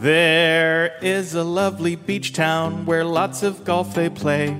[0.00, 4.50] There is a lovely beach town where lots of golf they play.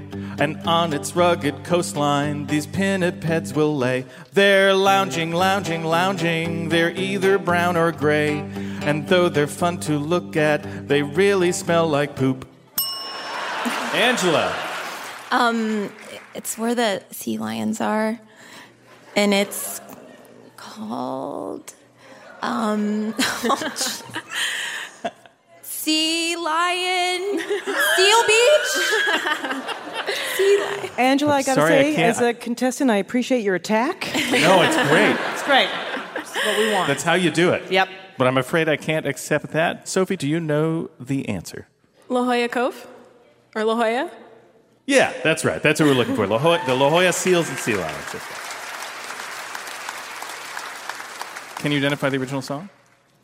[0.40, 4.04] And on its rugged coastline, these pinnipeds will lay.
[4.32, 6.70] They're lounging, lounging, lounging.
[6.70, 8.38] They're either brown or gray.
[8.82, 12.44] And though they're fun to look at, they really smell like poop.
[13.94, 14.52] Angela.
[15.30, 15.92] Um,
[16.34, 18.18] it's where the sea lions are,
[19.14, 19.80] and it's
[20.56, 21.74] called
[22.42, 23.14] um,
[25.88, 27.38] Sea Lion
[27.96, 28.72] Seal Beach.
[30.36, 30.90] sea Lion.
[30.98, 34.06] Angela, I gotta Sorry, say, can't- as a contestant, I appreciate your attack.
[34.30, 35.16] No, it's great.
[35.32, 35.70] it's great.
[36.16, 36.88] It's what we want.
[36.88, 37.72] That's how you do it.
[37.72, 37.88] Yep.
[38.18, 39.88] But I'm afraid I can't accept that.
[39.88, 41.68] Sophie, do you know the answer?
[42.10, 42.86] La Jolla Cove?
[43.56, 44.10] Or La Jolla?
[44.84, 45.62] Yeah, that's right.
[45.62, 46.26] That's what we're looking for.
[46.26, 48.14] La Jolla, the La Jolla Seals and Sea Lions.
[51.62, 52.68] Can you identify the original song?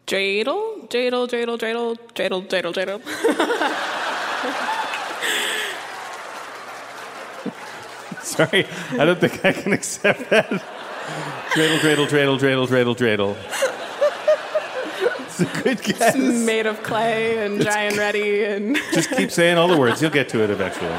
[0.07, 0.87] Dreidel?
[0.89, 3.01] Dreidel, dreidel, dreidel, dreidel, dreidel, dreidel.
[8.23, 10.49] Sorry, I don't think I can accept that.
[11.55, 13.37] Dreidel, dreidel, dreidel, dreidel, dreidel, dreidel.
[15.21, 16.17] It's a good guess.
[16.17, 20.03] Made of clay and dry and ready and Just keep saying all the words.
[20.03, 20.91] You'll get to it eventually.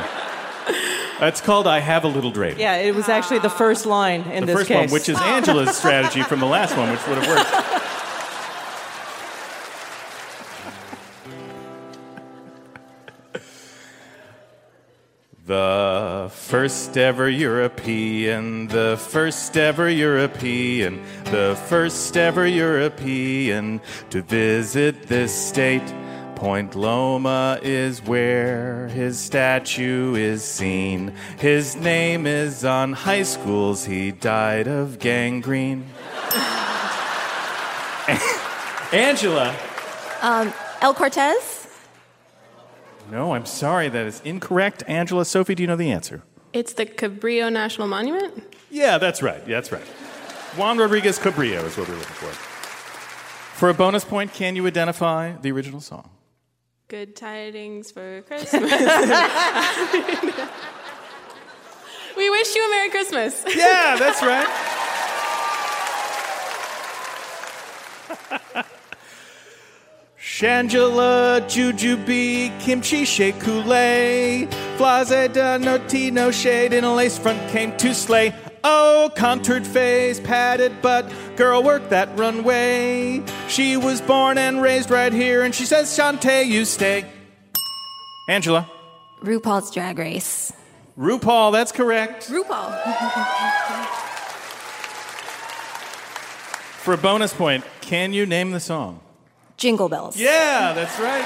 [1.22, 2.58] It's called I Have a Little Dreidel.
[2.58, 4.78] Yeah, it was actually the first line in the this first case.
[4.78, 7.80] one, which is Angela's strategy from the last one, which would have worked.
[15.46, 23.80] The first ever European, the first ever European, the first ever European
[24.10, 25.84] to visit this state.
[26.34, 31.14] Point Loma is where his statue is seen.
[31.38, 33.86] His name is on high schools.
[33.86, 35.86] He died of gangrene.
[38.92, 39.56] Angela.
[40.24, 41.55] Um, El Cortez.
[43.12, 43.90] No, I'm sorry.
[43.90, 44.84] That is incorrect.
[44.88, 46.24] Angela, Sophie, do you know the answer?
[46.56, 48.56] it's the Cabrillo National Monument?
[48.72, 49.46] Yeah, that's right.
[49.46, 49.84] Yeah, that's right.
[50.58, 52.32] Juan Rodriguez Cabrillo is what we're looking for.
[53.58, 56.10] For a bonus point, can you identify the original song?
[56.88, 58.72] Good tidings for Christmas.
[62.16, 63.44] we wish you a Merry Christmas.
[63.54, 64.48] Yeah, that's right.
[70.36, 77.78] Shangela, Jujubee, Kimchi, Shea Coulee, Flaze da Noti, no shade, in a lace front came
[77.78, 78.36] to slay.
[78.62, 83.24] Oh, contoured face, padded butt, girl work that runway.
[83.48, 87.06] She was born and raised right here, and she says, Shantae, you stay.
[88.28, 88.70] Angela.
[89.22, 90.52] RuPaul's Drag Race.
[91.00, 92.28] RuPaul, that's correct.
[92.28, 92.78] RuPaul.
[96.84, 99.00] For a bonus point, can you name the song?
[99.58, 100.18] Jingle Bells.
[100.18, 101.26] Yeah, that's right.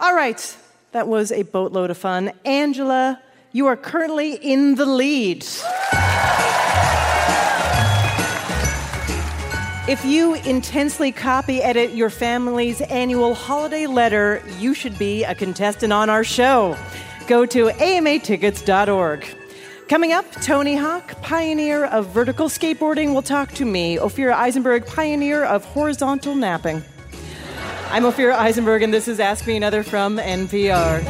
[0.00, 0.56] All right,
[0.92, 2.32] that was a boatload of fun.
[2.44, 3.20] Angela,
[3.52, 5.46] you are currently in the lead.
[9.86, 15.92] If you intensely copy edit your family's annual holiday letter, you should be a contestant
[15.92, 16.76] on our show.
[17.26, 19.26] Go to amatickets.org.
[19.88, 25.44] Coming up, Tony Hawk, pioneer of vertical skateboarding, will talk to me, Ophira Eisenberg, pioneer
[25.44, 26.82] of horizontal napping.
[27.90, 31.02] I'm Ophira Eisenberg, and this is Ask Me Another from NPR.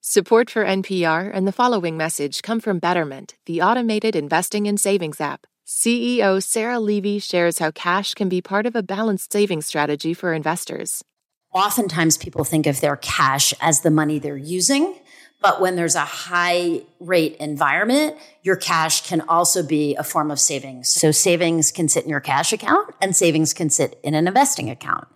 [0.00, 5.20] Support for NPR and the following message come from Betterment, the automated investing and savings
[5.20, 5.46] app.
[5.66, 10.32] CEO Sarah Levy shares how cash can be part of a balanced savings strategy for
[10.32, 11.04] investors.
[11.52, 14.96] Oftentimes, people think of their cash as the money they're using.
[15.42, 20.38] But when there's a high rate environment, your cash can also be a form of
[20.38, 20.88] savings.
[20.88, 24.70] So savings can sit in your cash account and savings can sit in an investing
[24.70, 25.08] account.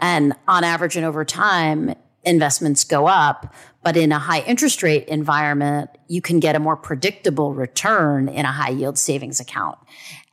[0.00, 3.54] And on average and over time, investments go up.
[3.84, 8.44] But in a high interest rate environment, you can get a more predictable return in
[8.44, 9.78] a high yield savings account.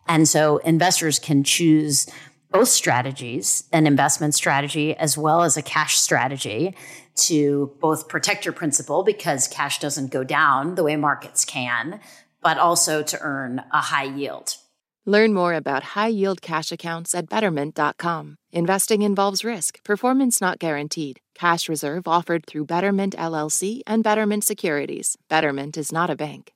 [0.07, 2.07] And so investors can choose
[2.51, 6.75] both strategies, an investment strategy as well as a cash strategy
[7.15, 11.99] to both protect your principal because cash doesn't go down the way markets can,
[12.41, 14.57] but also to earn a high yield.
[15.05, 18.37] Learn more about high yield cash accounts at betterment.com.
[18.51, 21.19] Investing involves risk, performance not guaranteed.
[21.35, 25.15] Cash reserve offered through Betterment LLC and Betterment Securities.
[25.29, 26.53] Betterment is not a bank.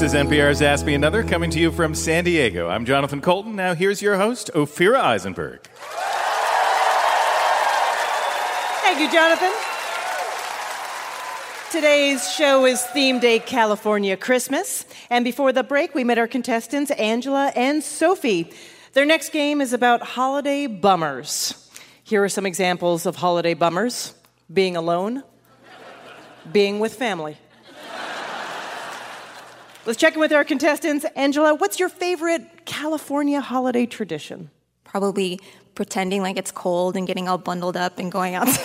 [0.00, 2.70] This is NPR's Ask Me Another coming to you from San Diego.
[2.70, 3.54] I'm Jonathan Coulton.
[3.54, 5.60] Now here's your host, Ophira Eisenberg.
[8.80, 9.52] Thank you, Jonathan.
[11.70, 14.86] Today's show is themed a California Christmas.
[15.10, 18.50] And before the break, we met our contestants, Angela and Sophie.
[18.94, 21.70] Their next game is about holiday bummers.
[22.02, 24.14] Here are some examples of holiday bummers
[24.50, 25.24] being alone,
[26.50, 27.36] being with family.
[29.86, 31.04] Let's check in with our contestants.
[31.16, 34.50] Angela, what's your favorite California holiday tradition?
[34.84, 35.40] Probably
[35.74, 38.48] pretending like it's cold and getting all bundled up and going out.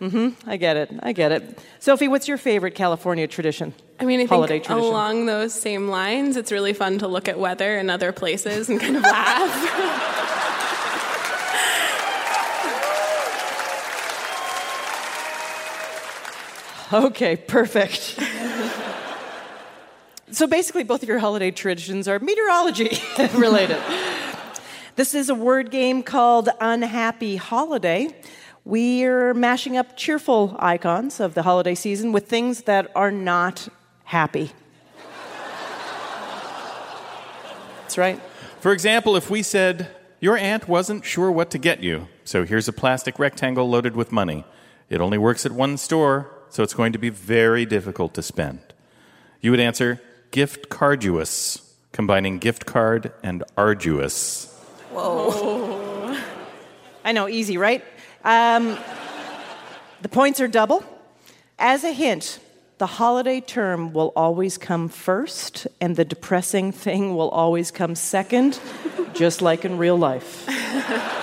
[0.00, 0.48] Mm-hmm.
[0.48, 0.90] I get it.
[1.02, 1.58] I get it.
[1.78, 3.74] Sophie, what's your favorite California tradition?
[3.98, 4.88] I mean, I holiday think tradition.
[4.88, 8.80] along those same lines, it's really fun to look at weather in other places and
[8.80, 10.56] kind of laugh.
[16.92, 18.18] Okay, perfect.
[20.32, 22.98] so basically, both of your holiday traditions are meteorology
[23.34, 23.78] related.
[24.96, 28.08] this is a word game called Unhappy Holiday.
[28.64, 33.68] We're mashing up cheerful icons of the holiday season with things that are not
[34.02, 34.50] happy.
[37.82, 38.20] That's right.
[38.58, 42.66] For example, if we said, Your aunt wasn't sure what to get you, so here's
[42.66, 44.44] a plastic rectangle loaded with money.
[44.88, 48.60] It only works at one store, so it's going to be very difficult to spend.
[49.40, 54.46] You would answer, Gift carduous, combining gift card and arduous.
[54.92, 56.16] Whoa.
[57.04, 57.84] I know, easy, right?
[58.22, 58.78] Um,
[60.02, 60.84] the points are double.
[61.58, 62.38] As a hint,
[62.78, 68.60] the holiday term will always come first, and the depressing thing will always come second,
[69.14, 70.46] just like in real life.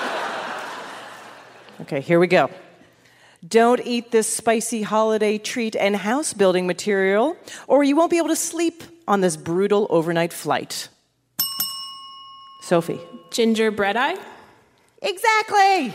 [1.79, 2.49] Okay, here we go.
[3.47, 7.37] Don't eat this spicy holiday treat and house building material,
[7.67, 10.89] or you won't be able to sleep on this brutal overnight flight.
[12.61, 12.99] Sophie.
[13.31, 14.17] Gingerbread eye?
[15.01, 15.93] Exactly!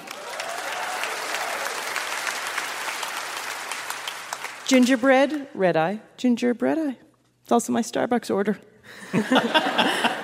[4.69, 6.97] Gingerbread, red eye, gingerbread eye.
[7.43, 8.59] It's also my Starbucks order.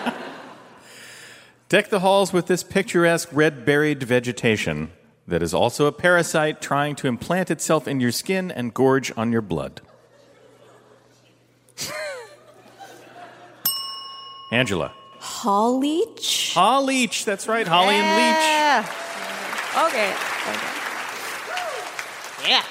[1.68, 4.92] Deck the halls with this picturesque red berried vegetation
[5.28, 9.30] that is also a parasite trying to implant itself in your skin and gorge on
[9.30, 9.82] your blood.
[14.50, 14.94] Angela.
[15.20, 16.56] Holleach?
[16.86, 18.42] Leech, that's right, Holly and Leech.
[18.42, 18.86] Yeah.
[19.86, 20.14] Okay.
[22.48, 22.64] Yeah.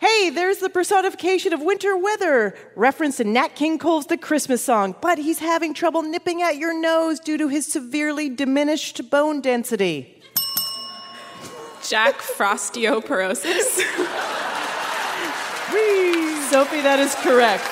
[0.00, 4.96] Hey, there's the personification of winter weather, reference in Nat King Cole's The Christmas Song,
[5.00, 10.15] but he's having trouble nipping at your nose due to his severely diminished bone density.
[11.88, 13.82] Jack Frostioperosis.
[16.50, 17.64] Sophie, that is correct.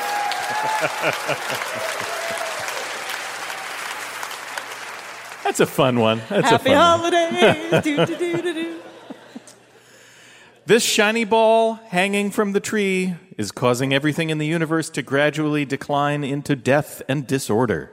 [5.44, 6.20] That's a fun one.
[6.28, 7.12] That's Happy a fun one.
[7.12, 7.82] holidays.
[7.84, 8.80] do, do, do, do, do.
[10.66, 15.64] This shiny ball hanging from the tree is causing everything in the universe to gradually
[15.64, 17.92] decline into death and disorder.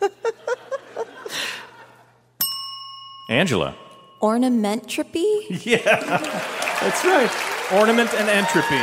[3.28, 3.74] Angela.
[4.20, 5.64] Ornamentropy?
[5.64, 5.78] Yeah,
[6.80, 7.30] that's right.
[7.72, 8.80] Ornament and entropy.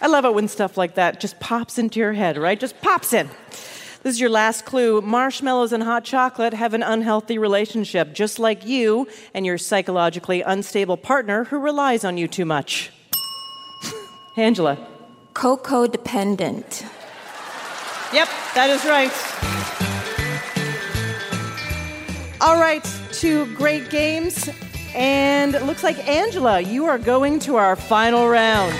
[0.00, 2.58] I love it when stuff like that just pops into your head, right?
[2.58, 3.28] Just pops in.
[4.02, 5.00] This is your last clue.
[5.00, 10.96] Marshmallows and hot chocolate have an unhealthy relationship, just like you and your psychologically unstable
[10.96, 12.92] partner who relies on you too much.
[14.36, 14.78] Angela.
[15.34, 16.84] Cocoa dependent.
[18.12, 19.75] Yep, that is right.
[22.38, 24.50] All right, two great games.
[24.94, 28.74] And it looks like, Angela, you are going to our final round.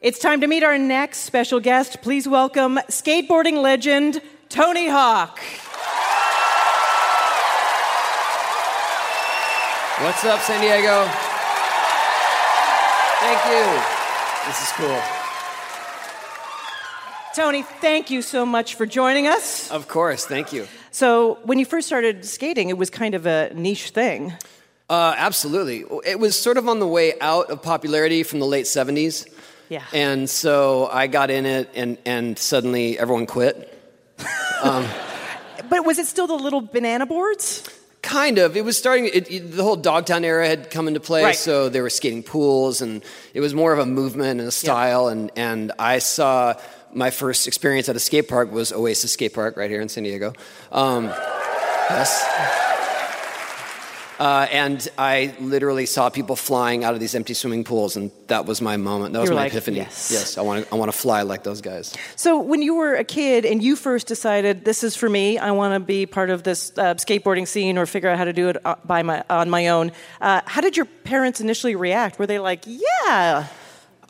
[0.00, 2.02] It's time to meet our next special guest.
[2.02, 5.38] Please welcome skateboarding legend Tony Hawk.
[10.02, 11.08] What's up, San Diego?
[13.20, 13.64] Thank you.
[14.46, 15.13] This is cool.
[17.34, 19.70] Tony, thank you so much for joining us.
[19.70, 20.68] Of course, thank you.
[20.92, 24.32] So, when you first started skating, it was kind of a niche thing.
[24.88, 25.84] Uh, absolutely.
[26.06, 29.26] It was sort of on the way out of popularity from the late 70s.
[29.68, 29.82] Yeah.
[29.92, 33.70] And so I got in it, and, and suddenly everyone quit.
[34.62, 34.86] Um,
[35.68, 37.68] But was it still the little banana boards?
[38.00, 38.56] Kind of.
[38.56, 39.06] It was starting.
[39.06, 41.36] It, it- the whole Dogtown era had come into play, Right.
[41.36, 43.02] so there were skating pools, and
[43.34, 45.08] it was more of a movement and a style.
[45.08, 46.54] And and I saw
[46.94, 50.04] my first experience at a skate park was Oasis Skate Park right here in San
[50.04, 50.32] Diego.
[50.72, 51.04] Um,
[51.90, 52.24] yes.
[54.16, 58.46] Uh, and I literally saw people flying out of these empty swimming pools, and that
[58.46, 59.12] was my moment.
[59.12, 59.78] That was You were my like, epiphany.
[59.78, 60.38] yes.
[60.38, 60.72] I want to.
[60.72, 61.92] I want to fly like those guys.
[62.14, 65.50] So, when you were a kid and you first decided this is for me, I
[65.50, 68.48] want to be part of this uh, skateboarding scene or figure out how to do
[68.50, 69.90] it uh, by my on my own.
[70.20, 72.16] Uh, how did your parents initially react?
[72.16, 73.48] Were they like, "Yeah"?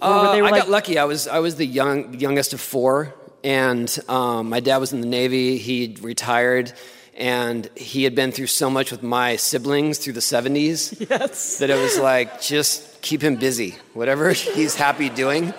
[0.01, 0.99] Uh, I like, got lucky.
[0.99, 5.01] I was I was the young youngest of four, and um, my dad was in
[5.01, 5.59] the Navy.
[5.59, 6.73] He retired,
[7.15, 11.07] and he had been through so much with my siblings through the '70s.
[11.11, 11.59] Yes.
[11.59, 15.55] that it was like just keep him busy, whatever he's happy doing.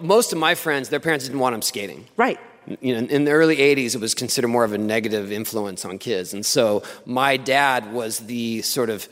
[0.00, 2.06] Most of my friends, their parents didn't want them skating.
[2.16, 2.38] Right.
[2.80, 5.98] You know, in the early '80s, it was considered more of a negative influence on
[5.98, 9.08] kids, and so my dad was the sort of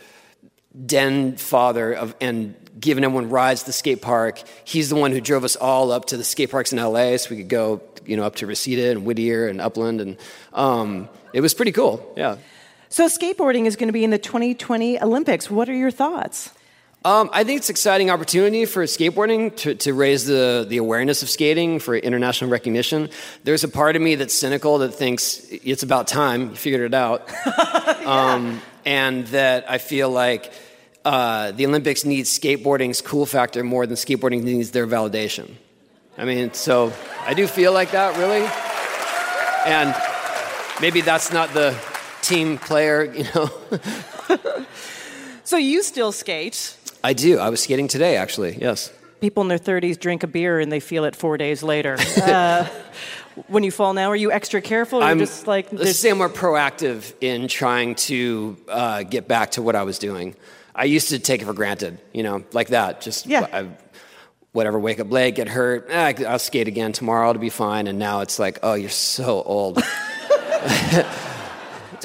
[0.85, 4.43] den father of and giving everyone rides to the skate park.
[4.65, 7.31] He's the one who drove us all up to the skate parks in LA so
[7.31, 10.17] we could go, you know, up to Reseda and Whittier and Upland and
[10.53, 12.13] um, it was pretty cool.
[12.17, 12.37] Yeah.
[12.89, 15.51] So, skateboarding is going to be in the 2020 Olympics.
[15.51, 16.51] What are your thoughts?
[17.05, 21.23] Um, I think it's an exciting opportunity for skateboarding to, to raise the, the awareness
[21.23, 23.11] of skating for international recognition.
[23.45, 26.95] There's a part of me that's cynical that thinks it's about time you figured it
[26.95, 27.31] out.
[28.07, 30.53] um, and that I feel like
[31.07, 35.55] uh, the Olympics needs skateboarding's cool factor more than skateboarding needs their validation.
[36.19, 36.93] I mean, so
[37.25, 38.45] I do feel like that, really.
[39.73, 39.95] And
[40.81, 41.79] maybe that's not the
[42.23, 43.51] team player, you know.
[45.45, 46.77] So, you still skate.
[47.05, 47.39] I do.
[47.39, 48.93] I was skating today, actually, yes.
[49.21, 51.97] People in their 30s drink a beer and they feel it four days later.
[52.17, 52.67] Uh,
[53.49, 55.01] when you fall now, are you extra careful?
[55.01, 59.29] Or I'm just like, let's there's- say I'm more proactive in trying to uh, get
[59.29, 60.35] back to what I was doing.
[60.77, 63.01] I used to take it for granted, you know, like that.
[63.01, 63.47] Just Yeah.
[63.53, 63.69] I,
[64.53, 65.89] whatever, wake up late, get hurt.
[65.91, 67.31] Eh, I'll skate again tomorrow.
[67.31, 67.87] It'll be fine.
[67.87, 69.83] And now it's like, oh, you're so old.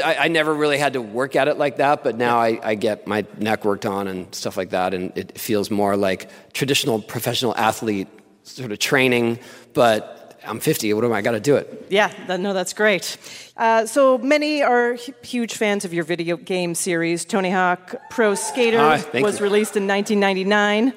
[0.03, 2.75] I, I never really had to work at it like that, but now I, I
[2.75, 7.01] get my neck worked on and stuff like that, and it feels more like traditional
[7.01, 8.07] professional athlete
[8.43, 9.39] sort of training.
[9.73, 10.93] But I'm 50.
[10.93, 11.17] What am I?
[11.17, 11.85] I got to do it.
[11.89, 13.17] Yeah, that, no, that's great.
[13.57, 17.25] Uh, so many are hu- huge fans of your video game series.
[17.25, 19.43] Tony Hawk Pro Skater thank was you.
[19.45, 20.93] released in 1999.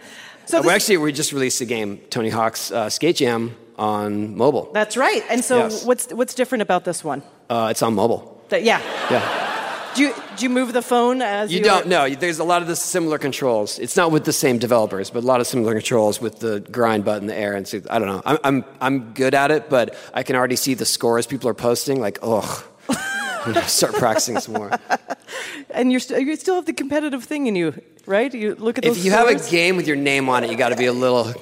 [0.46, 4.36] So Uh, well, actually, we just released a game, Tony Hawk's uh, Skate Jam, on
[4.36, 4.70] mobile.
[4.72, 5.22] that's right.
[5.28, 5.84] And so, Yes.
[5.84, 7.22] what's what's different about this one?
[7.50, 8.40] Uh, it's on mobile.
[8.50, 8.80] That, yeah.
[9.10, 9.20] Yeah.
[9.94, 12.08] Do you, do you move the phone as you, You don't know.
[12.08, 13.78] There's a lot of the similar controls.
[13.78, 17.04] It's not with the same developers, but a lot of similar controls with the grind
[17.04, 18.22] button, the air, and so, I don't know.
[18.24, 21.54] I'm, I'm, I'm good at it, but I can already see the scores people are
[21.54, 22.00] posting.
[22.00, 22.64] Like, ugh.
[23.66, 24.70] Start practicing some more.
[25.70, 27.74] And you're st- you still have the competitive thing in you,
[28.06, 28.32] right?
[28.32, 28.96] You look at those.
[28.96, 30.92] If you have a game with your name on it, you got to be a
[30.92, 31.34] little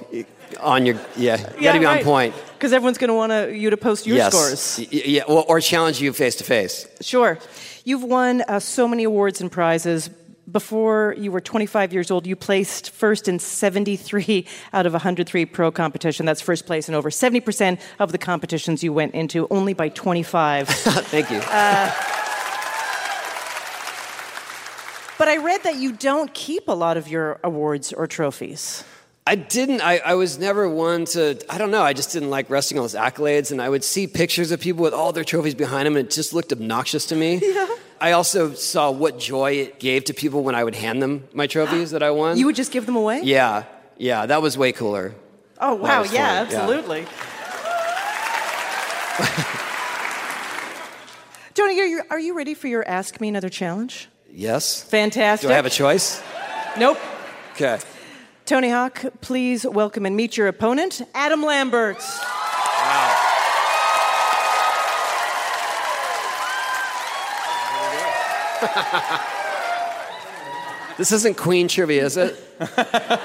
[0.61, 1.39] on your yeah.
[1.55, 2.35] You got to be on point.
[2.63, 4.33] Because everyone's going to want to, you to post your yes.
[4.33, 4.79] scores.
[4.93, 6.87] Y- Yeah, or, or challenge you face to face.
[7.01, 7.37] Sure.
[7.85, 10.11] You've won uh, so many awards and prizes.
[10.49, 15.73] Before you were 25 years old, you placed first in 73 out of 103 pro
[15.73, 16.25] competition.
[16.25, 20.69] That's first place in over 70% of the competitions you went into, only by 25.
[21.11, 21.41] Thank you.
[25.19, 28.85] but I read that you don't keep a lot of your awards or trophies.
[29.25, 29.83] I didn't.
[29.83, 31.39] I, I was never one to.
[31.49, 31.83] I don't know.
[31.83, 34.83] I just didn't like resting on those accolades, and I would see pictures of people
[34.83, 37.41] with all their trophies behind them, and it just looked obnoxious to me.
[37.53, 37.69] Yeah.
[38.01, 41.47] I also saw what joy it gave to people when I would hand them my
[41.47, 42.37] trophies that I won.
[42.37, 43.21] You would just give them away?
[43.23, 43.63] yeah,
[43.97, 45.15] yeah, that was way cooler.
[45.61, 46.03] Oh, wow.
[46.03, 46.43] Yeah, fun, yeah.
[46.43, 47.03] absolutely.
[51.55, 54.09] Tony, are you, are you ready for your Ask Me Another challenge?
[54.33, 54.83] Yes.
[54.83, 55.47] Fantastic.
[55.47, 56.21] Do I have a choice?
[56.77, 56.99] Nope.
[57.53, 57.79] Okay.
[58.53, 61.97] Tony Hawk, please welcome and meet your opponent, Adam Lambert.
[70.99, 72.37] This isn't Queen trivia, is it?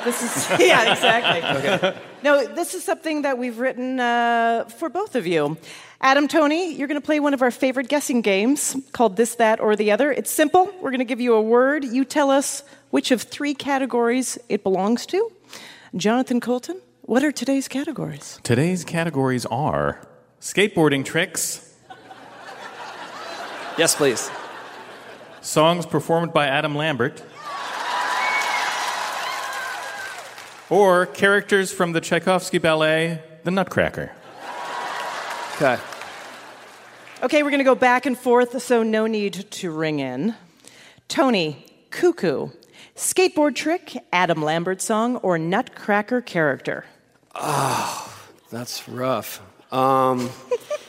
[0.06, 1.42] This is yeah, exactly.
[1.76, 1.98] Okay.
[2.24, 5.58] No, this is something that we've written uh, for both of you.
[6.00, 9.60] Adam, Tony, you're going to play one of our favorite guessing games called This, That,
[9.60, 10.12] or the Other.
[10.12, 10.72] It's simple.
[10.82, 11.84] We're going to give you a word.
[11.84, 15.32] You tell us which of three categories it belongs to.
[15.96, 18.40] Jonathan Coulton, what are today's categories?
[18.44, 20.02] Today's categories are
[20.42, 21.64] skateboarding tricks,
[23.78, 24.32] Yes, please.
[25.42, 27.22] songs performed by Adam Lambert,
[30.70, 34.12] or characters from the Tchaikovsky ballet, The Nutcracker.
[35.56, 35.78] Okay.
[37.24, 40.36] Okay, we're going to go back and forth, so no need to ring in.
[41.08, 42.50] Tony, cuckoo,
[42.98, 46.86] skateboard trick, Adam Lambert song, or Nutcracker character?
[47.36, 48.14] Oh,
[48.50, 49.42] that's rough.
[49.72, 50.30] Um,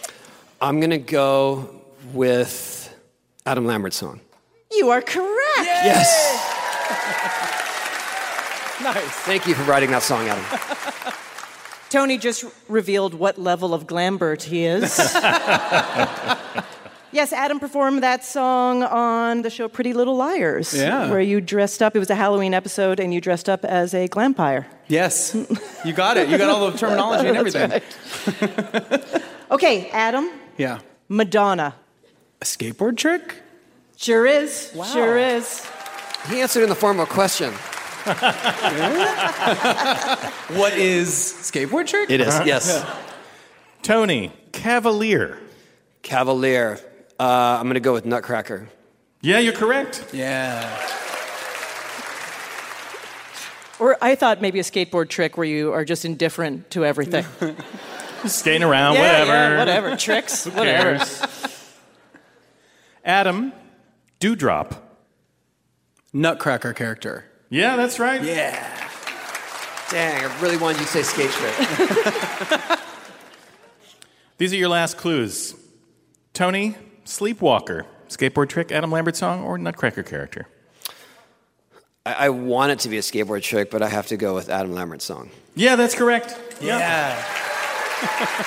[0.61, 1.83] I'm gonna go
[2.13, 2.93] with
[3.47, 4.21] Adam Lambert song.
[4.73, 5.39] You are correct.
[5.59, 6.55] Yes.
[8.81, 9.11] Nice.
[9.11, 11.15] Thank you for writing that song, Adam.
[11.91, 14.97] Tony just revealed what level of Glambert he is.
[17.13, 21.11] yes, Adam performed that song on the show Pretty Little Liars, Yeah.
[21.11, 21.95] where you dressed up.
[21.97, 24.67] It was a Halloween episode, and you dressed up as a glampire.
[24.89, 25.35] Yes.
[25.85, 26.29] You got it.
[26.29, 27.83] You got all the terminology and everything.
[29.51, 30.81] Okay, Adam, Yeah.
[31.09, 31.75] Madonna.
[32.41, 33.43] A skateboard trick?
[33.97, 34.73] Sure is.
[34.93, 35.67] Sure is.
[36.29, 37.53] He answered in the form of a question.
[40.57, 41.09] What is
[41.43, 42.11] skateboard trick?
[42.11, 42.85] It is, yes.
[43.83, 45.39] Tony, Cavalier.
[46.03, 46.79] Cavalier.
[47.19, 48.69] Uh, I'm going to go with Nutcracker.
[49.21, 50.11] Yeah, you're correct.
[50.13, 50.63] Yeah.
[53.81, 57.25] Or I thought maybe a skateboard trick where you are just indifferent to everything.
[58.27, 59.33] Skating around, yeah, whatever.
[59.33, 59.97] yeah, whatever.
[59.97, 61.05] Tricks, whatever.
[63.05, 63.53] Adam,
[64.19, 64.85] Dewdrop.
[66.13, 67.25] Nutcracker character.
[67.51, 68.23] Yeah, that's right.
[68.23, 68.55] Yeah.
[69.91, 72.79] Dang, I really wanted you to say skate trick.
[74.39, 75.55] These are your last clues.
[76.35, 76.77] Tony,
[77.09, 77.87] Sleepwalker.
[78.09, 80.47] Skateboard trick, Adam Lambert song, or Nutcracker character?
[82.05, 84.51] I, I want it to be a skateboard trick, but I have to go with
[84.51, 85.31] Adam Lambert song.
[85.55, 86.39] Yeah, that's correct.
[86.61, 87.17] Yeah.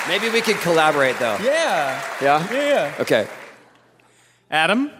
[0.08, 1.36] Maybe we could collaborate, though.
[1.42, 2.02] Yeah.
[2.22, 2.52] Yeah?
[2.52, 2.94] Yeah.
[3.00, 3.26] Okay.
[4.48, 4.90] Adam,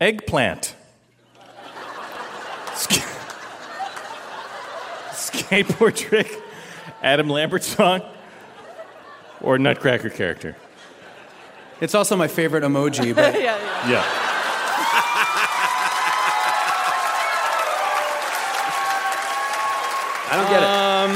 [0.00, 0.74] Eggplant.
[2.74, 3.06] Sk-
[5.12, 6.42] skateboard trick,
[7.02, 8.02] Adam Lambert song,
[9.40, 10.56] or Nutcracker character?
[11.80, 13.56] It's also my favorite emoji, but yeah,
[13.86, 13.90] yeah.
[13.90, 14.04] Yeah.
[20.28, 20.68] I don't get it.
[20.68, 21.12] um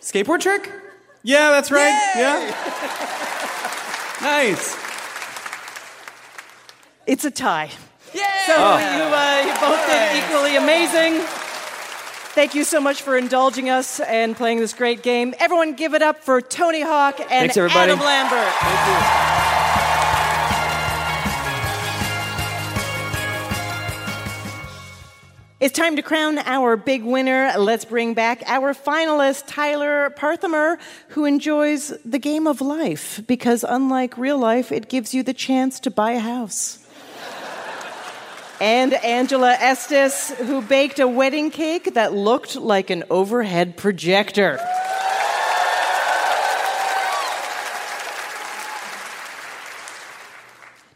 [0.00, 0.70] skateboard trick?
[1.22, 1.94] Yeah, that's right.
[2.16, 2.40] Yeah.
[4.22, 4.76] Nice.
[7.06, 7.70] It's a tie.
[8.12, 8.46] Yeah.
[8.46, 11.20] So you, uh, you both did equally amazing.
[12.32, 15.34] Thank you so much for indulging us and playing this great game.
[15.40, 17.90] Everyone, give it up for Tony Hawk and Thanks, everybody.
[17.90, 19.40] Adam Lambert.
[25.60, 27.52] It's time to crown our big winner.
[27.58, 30.78] Let's bring back our finalist, Tyler Parthamer,
[31.08, 35.78] who enjoys the game of life because, unlike real life, it gives you the chance
[35.80, 36.79] to buy a house.
[38.60, 44.58] And Angela Estes, who baked a wedding cake that looked like an overhead projector.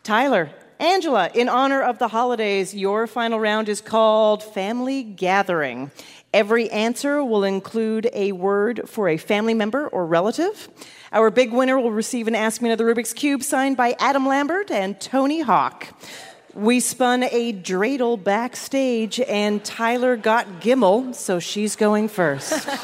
[0.02, 5.90] Tyler, Angela, in honor of the holidays, your final round is called Family Gathering.
[6.34, 10.68] Every answer will include a word for a family member or relative.
[11.12, 14.70] Our big winner will receive an Ask Me Another Rubik's Cube signed by Adam Lambert
[14.70, 15.94] and Tony Hawk.
[16.54, 22.68] We spun a dreidel backstage, and Tyler got Gimmel, so she's going first.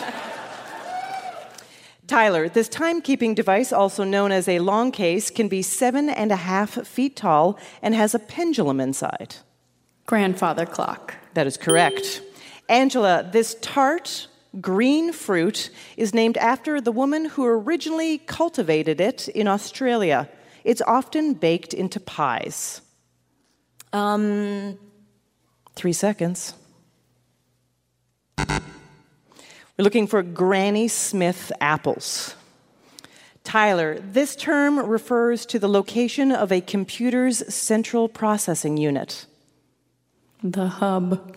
[2.09, 6.37] Tyler, this timekeeping device, also known as a long case, can be seven and a
[6.37, 9.37] half feet tall and has a pendulum inside.
[10.05, 11.15] Grandfather clock.
[11.35, 12.23] That is correct.
[12.69, 14.27] Angela, this tart
[14.61, 20.29] green fruit is named after the woman who originally cultivated it in Australia.
[20.65, 22.81] It's often baked into pies.
[23.93, 24.79] Um,
[25.75, 26.55] Three seconds.
[28.39, 28.59] We're
[29.79, 32.35] looking for Granny Smith apples.
[33.45, 39.25] Tyler, this term refers to the location of a computer's central processing unit.
[40.43, 41.35] The hub.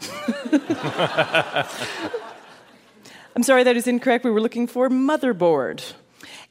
[3.35, 4.25] I'm sorry, that is incorrect.
[4.25, 5.93] We were looking for motherboard.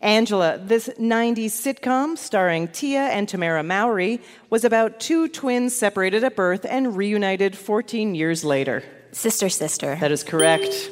[0.02, 6.34] Angela, this 90s sitcom starring Tia and Tamara Mowry was about two twins separated at
[6.34, 8.82] birth and reunited 14 years later.
[9.12, 9.94] sister, sister.
[10.00, 10.90] That is correct.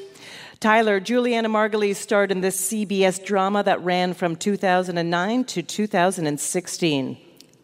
[0.61, 7.19] Tyler, Julianna Margulies starred in this CBS drama that ran from 2009 to 2016.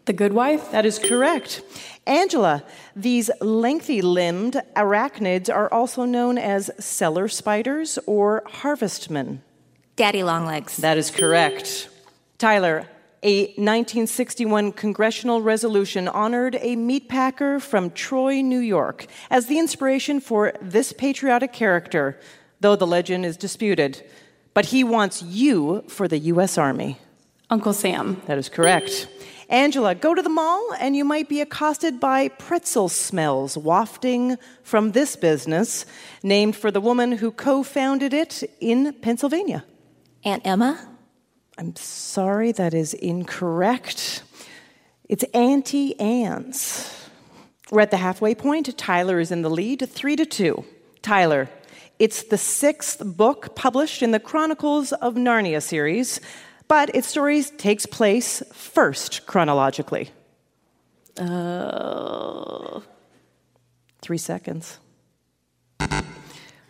[0.06, 0.72] The Good Wife.
[0.72, 1.62] That is correct.
[2.06, 2.64] Angela,
[2.96, 9.42] these lengthy limbed arachnids are also known as cellar spiders or harvestmen.
[9.96, 10.76] Daddy Longlegs.
[10.76, 11.88] That is correct.
[12.36, 12.86] Tyler,
[13.22, 20.52] a 1961 congressional resolution honored a meatpacker from Troy, New York, as the inspiration for
[20.60, 22.20] this patriotic character,
[22.60, 24.04] though the legend is disputed.
[24.52, 26.58] But he wants you for the U.S.
[26.58, 26.98] Army.
[27.48, 28.20] Uncle Sam.
[28.26, 29.08] That is correct.
[29.48, 34.92] Angela, go to the mall and you might be accosted by pretzel smells wafting from
[34.92, 35.86] this business,
[36.22, 39.64] named for the woman who co founded it in Pennsylvania.
[40.26, 40.88] Aunt Emma.
[41.56, 44.24] I'm sorry, that is incorrect.
[45.08, 47.08] It's Auntie Anne's.
[47.70, 48.76] We're at the halfway point.
[48.76, 50.64] Tyler is in the lead, three to two.
[51.00, 51.48] Tyler,
[52.00, 56.20] it's the sixth book published in the Chronicles of Narnia series,
[56.66, 60.10] but its story takes place first chronologically.
[61.16, 62.80] Uh,
[64.02, 64.80] three seconds.
[65.78, 66.02] We're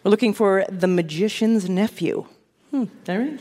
[0.04, 2.26] looking for The Magician's Nephew.
[2.70, 3.40] Hmm, all right.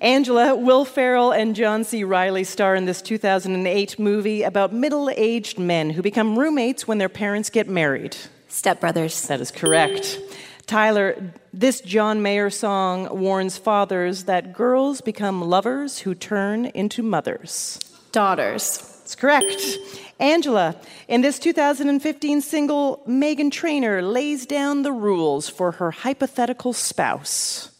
[0.00, 2.04] Angela, Will Ferrell, and John C.
[2.04, 7.08] Reilly star in this 2008 movie about middle aged men who become roommates when their
[7.08, 8.16] parents get married.
[8.48, 9.26] Stepbrothers.
[9.26, 10.18] That is correct.
[10.66, 17.80] Tyler, this John Mayer song warns fathers that girls become lovers who turn into mothers.
[18.12, 18.78] Daughters.
[18.78, 19.78] That's correct.
[20.20, 20.76] Angela,
[21.08, 27.70] in this 2015 single, Meghan Trainor lays down the rules for her hypothetical spouse.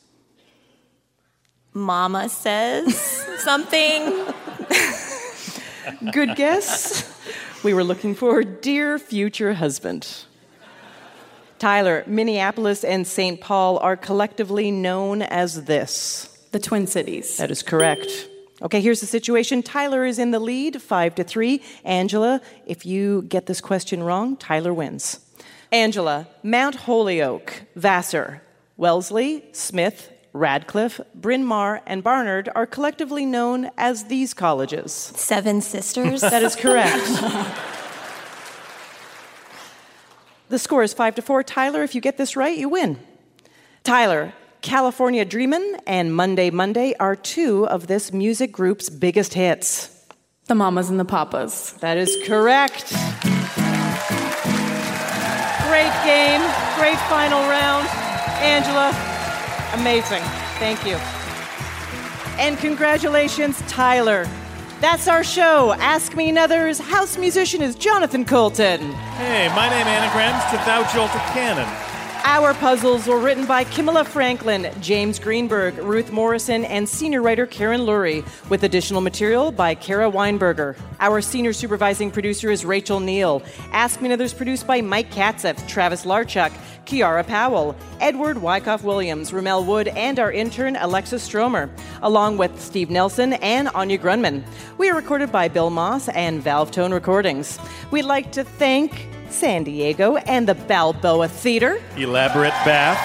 [1.78, 2.96] Mama says
[3.38, 4.24] something.
[6.12, 7.14] Good guess.
[7.62, 10.06] We were looking for Dear Future Husband.
[11.58, 13.40] Tyler, Minneapolis and St.
[13.40, 16.46] Paul are collectively known as this.
[16.52, 17.36] The Twin Cities.
[17.38, 18.28] That is correct.
[18.60, 19.62] Okay, here's the situation.
[19.62, 21.62] Tyler is in the lead, five to three.
[21.84, 25.20] Angela, if you get this question wrong, Tyler wins.
[25.70, 28.42] Angela, Mount Holyoke, Vassar,
[28.76, 34.92] Wellesley, Smith, Radcliffe, Bryn Mawr, and Barnard are collectively known as these colleges.
[34.92, 36.20] Seven Sisters.
[36.20, 37.04] that is correct.
[40.48, 41.42] the score is five to four.
[41.42, 42.98] Tyler, if you get this right, you win.
[43.84, 49.94] Tyler, California Dreamin' and Monday Monday are two of this music group's biggest hits.
[50.46, 51.72] The Mamas and the Papas.
[51.80, 52.90] That is correct.
[55.68, 56.40] Great game,
[56.76, 57.86] great final round.
[58.40, 59.07] Angela,
[59.74, 60.22] amazing.
[60.58, 60.96] Thank you.
[62.38, 64.28] And congratulations, Tyler.
[64.80, 65.72] That's our show.
[65.72, 68.92] Ask Me Another's house musician is Jonathan Coulton.
[69.18, 71.87] Hey, my name anagrams to Thou Jolted Cannon.
[72.24, 77.82] Our puzzles were written by Kimala Franklin, James Greenberg, Ruth Morrison, and senior writer Karen
[77.82, 80.76] Lurie, with additional material by Kara Weinberger.
[81.00, 83.42] Our senior supervising producer is Rachel Neal.
[83.72, 86.52] Ask Me Another's produced by Mike Katzef, Travis Larchuk,
[86.86, 91.70] Kiara Powell, Edward Wyckoff Williams, Ramel Wood, and our intern Alexis Stromer,
[92.02, 94.42] along with Steve Nelson and Anya Grundmann.
[94.76, 97.58] We are recorded by Bill Moss and Valve Tone Recordings.
[97.90, 102.98] We'd like to thank San Diego and the Balboa Theatre, Elaborate bath.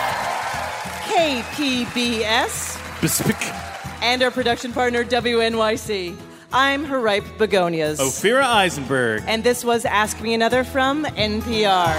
[1.07, 4.01] KPBS, Bespic.
[4.01, 6.15] and our production partner WNYC.
[6.51, 7.99] I'm Haripe Begonias.
[7.99, 9.23] Ophira Eisenberg.
[9.27, 11.93] And this was Ask Me Another from NPR.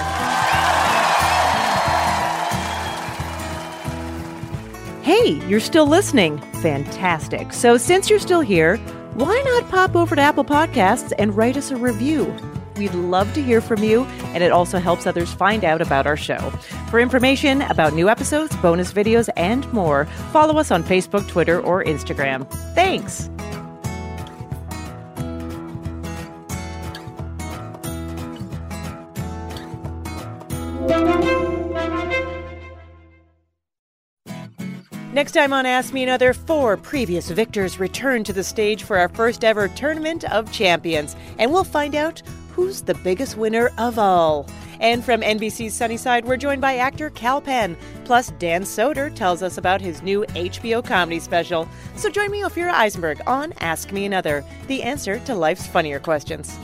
[5.02, 6.38] Hey, you're still listening.
[6.62, 7.52] Fantastic.
[7.52, 8.78] So, since you're still here,
[9.14, 12.34] why not pop over to Apple Podcasts and write us a review?
[12.76, 14.04] We'd love to hear from you,
[14.34, 16.50] and it also helps others find out about our show.
[16.90, 21.84] For information about new episodes, bonus videos, and more, follow us on Facebook, Twitter, or
[21.84, 22.50] Instagram.
[22.74, 23.30] Thanks.
[35.14, 39.08] Next time on Ask Me Another, four previous victors return to the stage for our
[39.08, 42.20] first ever Tournament of Champions, and we'll find out
[42.54, 44.46] who's the biggest winner of all.
[44.80, 47.76] And from NBC's Sunnyside, we're joined by actor Kal Penn.
[48.04, 51.68] Plus, Dan Soder tells us about his new HBO comedy special.
[51.96, 56.58] So join me, Ophira Eisenberg, on Ask Me Another, the answer to life's funnier questions.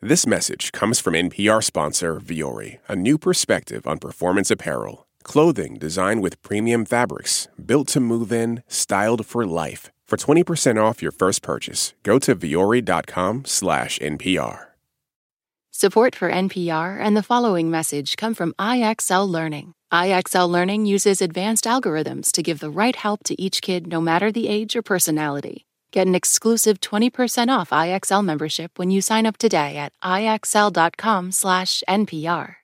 [0.00, 5.03] This message comes from NPR sponsor Vuori, a new perspective on performance apparel.
[5.24, 9.90] Clothing designed with premium fabrics, built to move in, styled for life.
[10.06, 14.66] For 20% off your first purchase, go to vuori.com slash NPR.
[15.72, 19.74] Support for NPR and the following message come from IXL Learning.
[19.92, 24.30] IXL Learning uses advanced algorithms to give the right help to each kid no matter
[24.30, 25.66] the age or personality.
[25.90, 32.63] Get an exclusive 20% off IXL membership when you sign up today at IXL.com/NPR.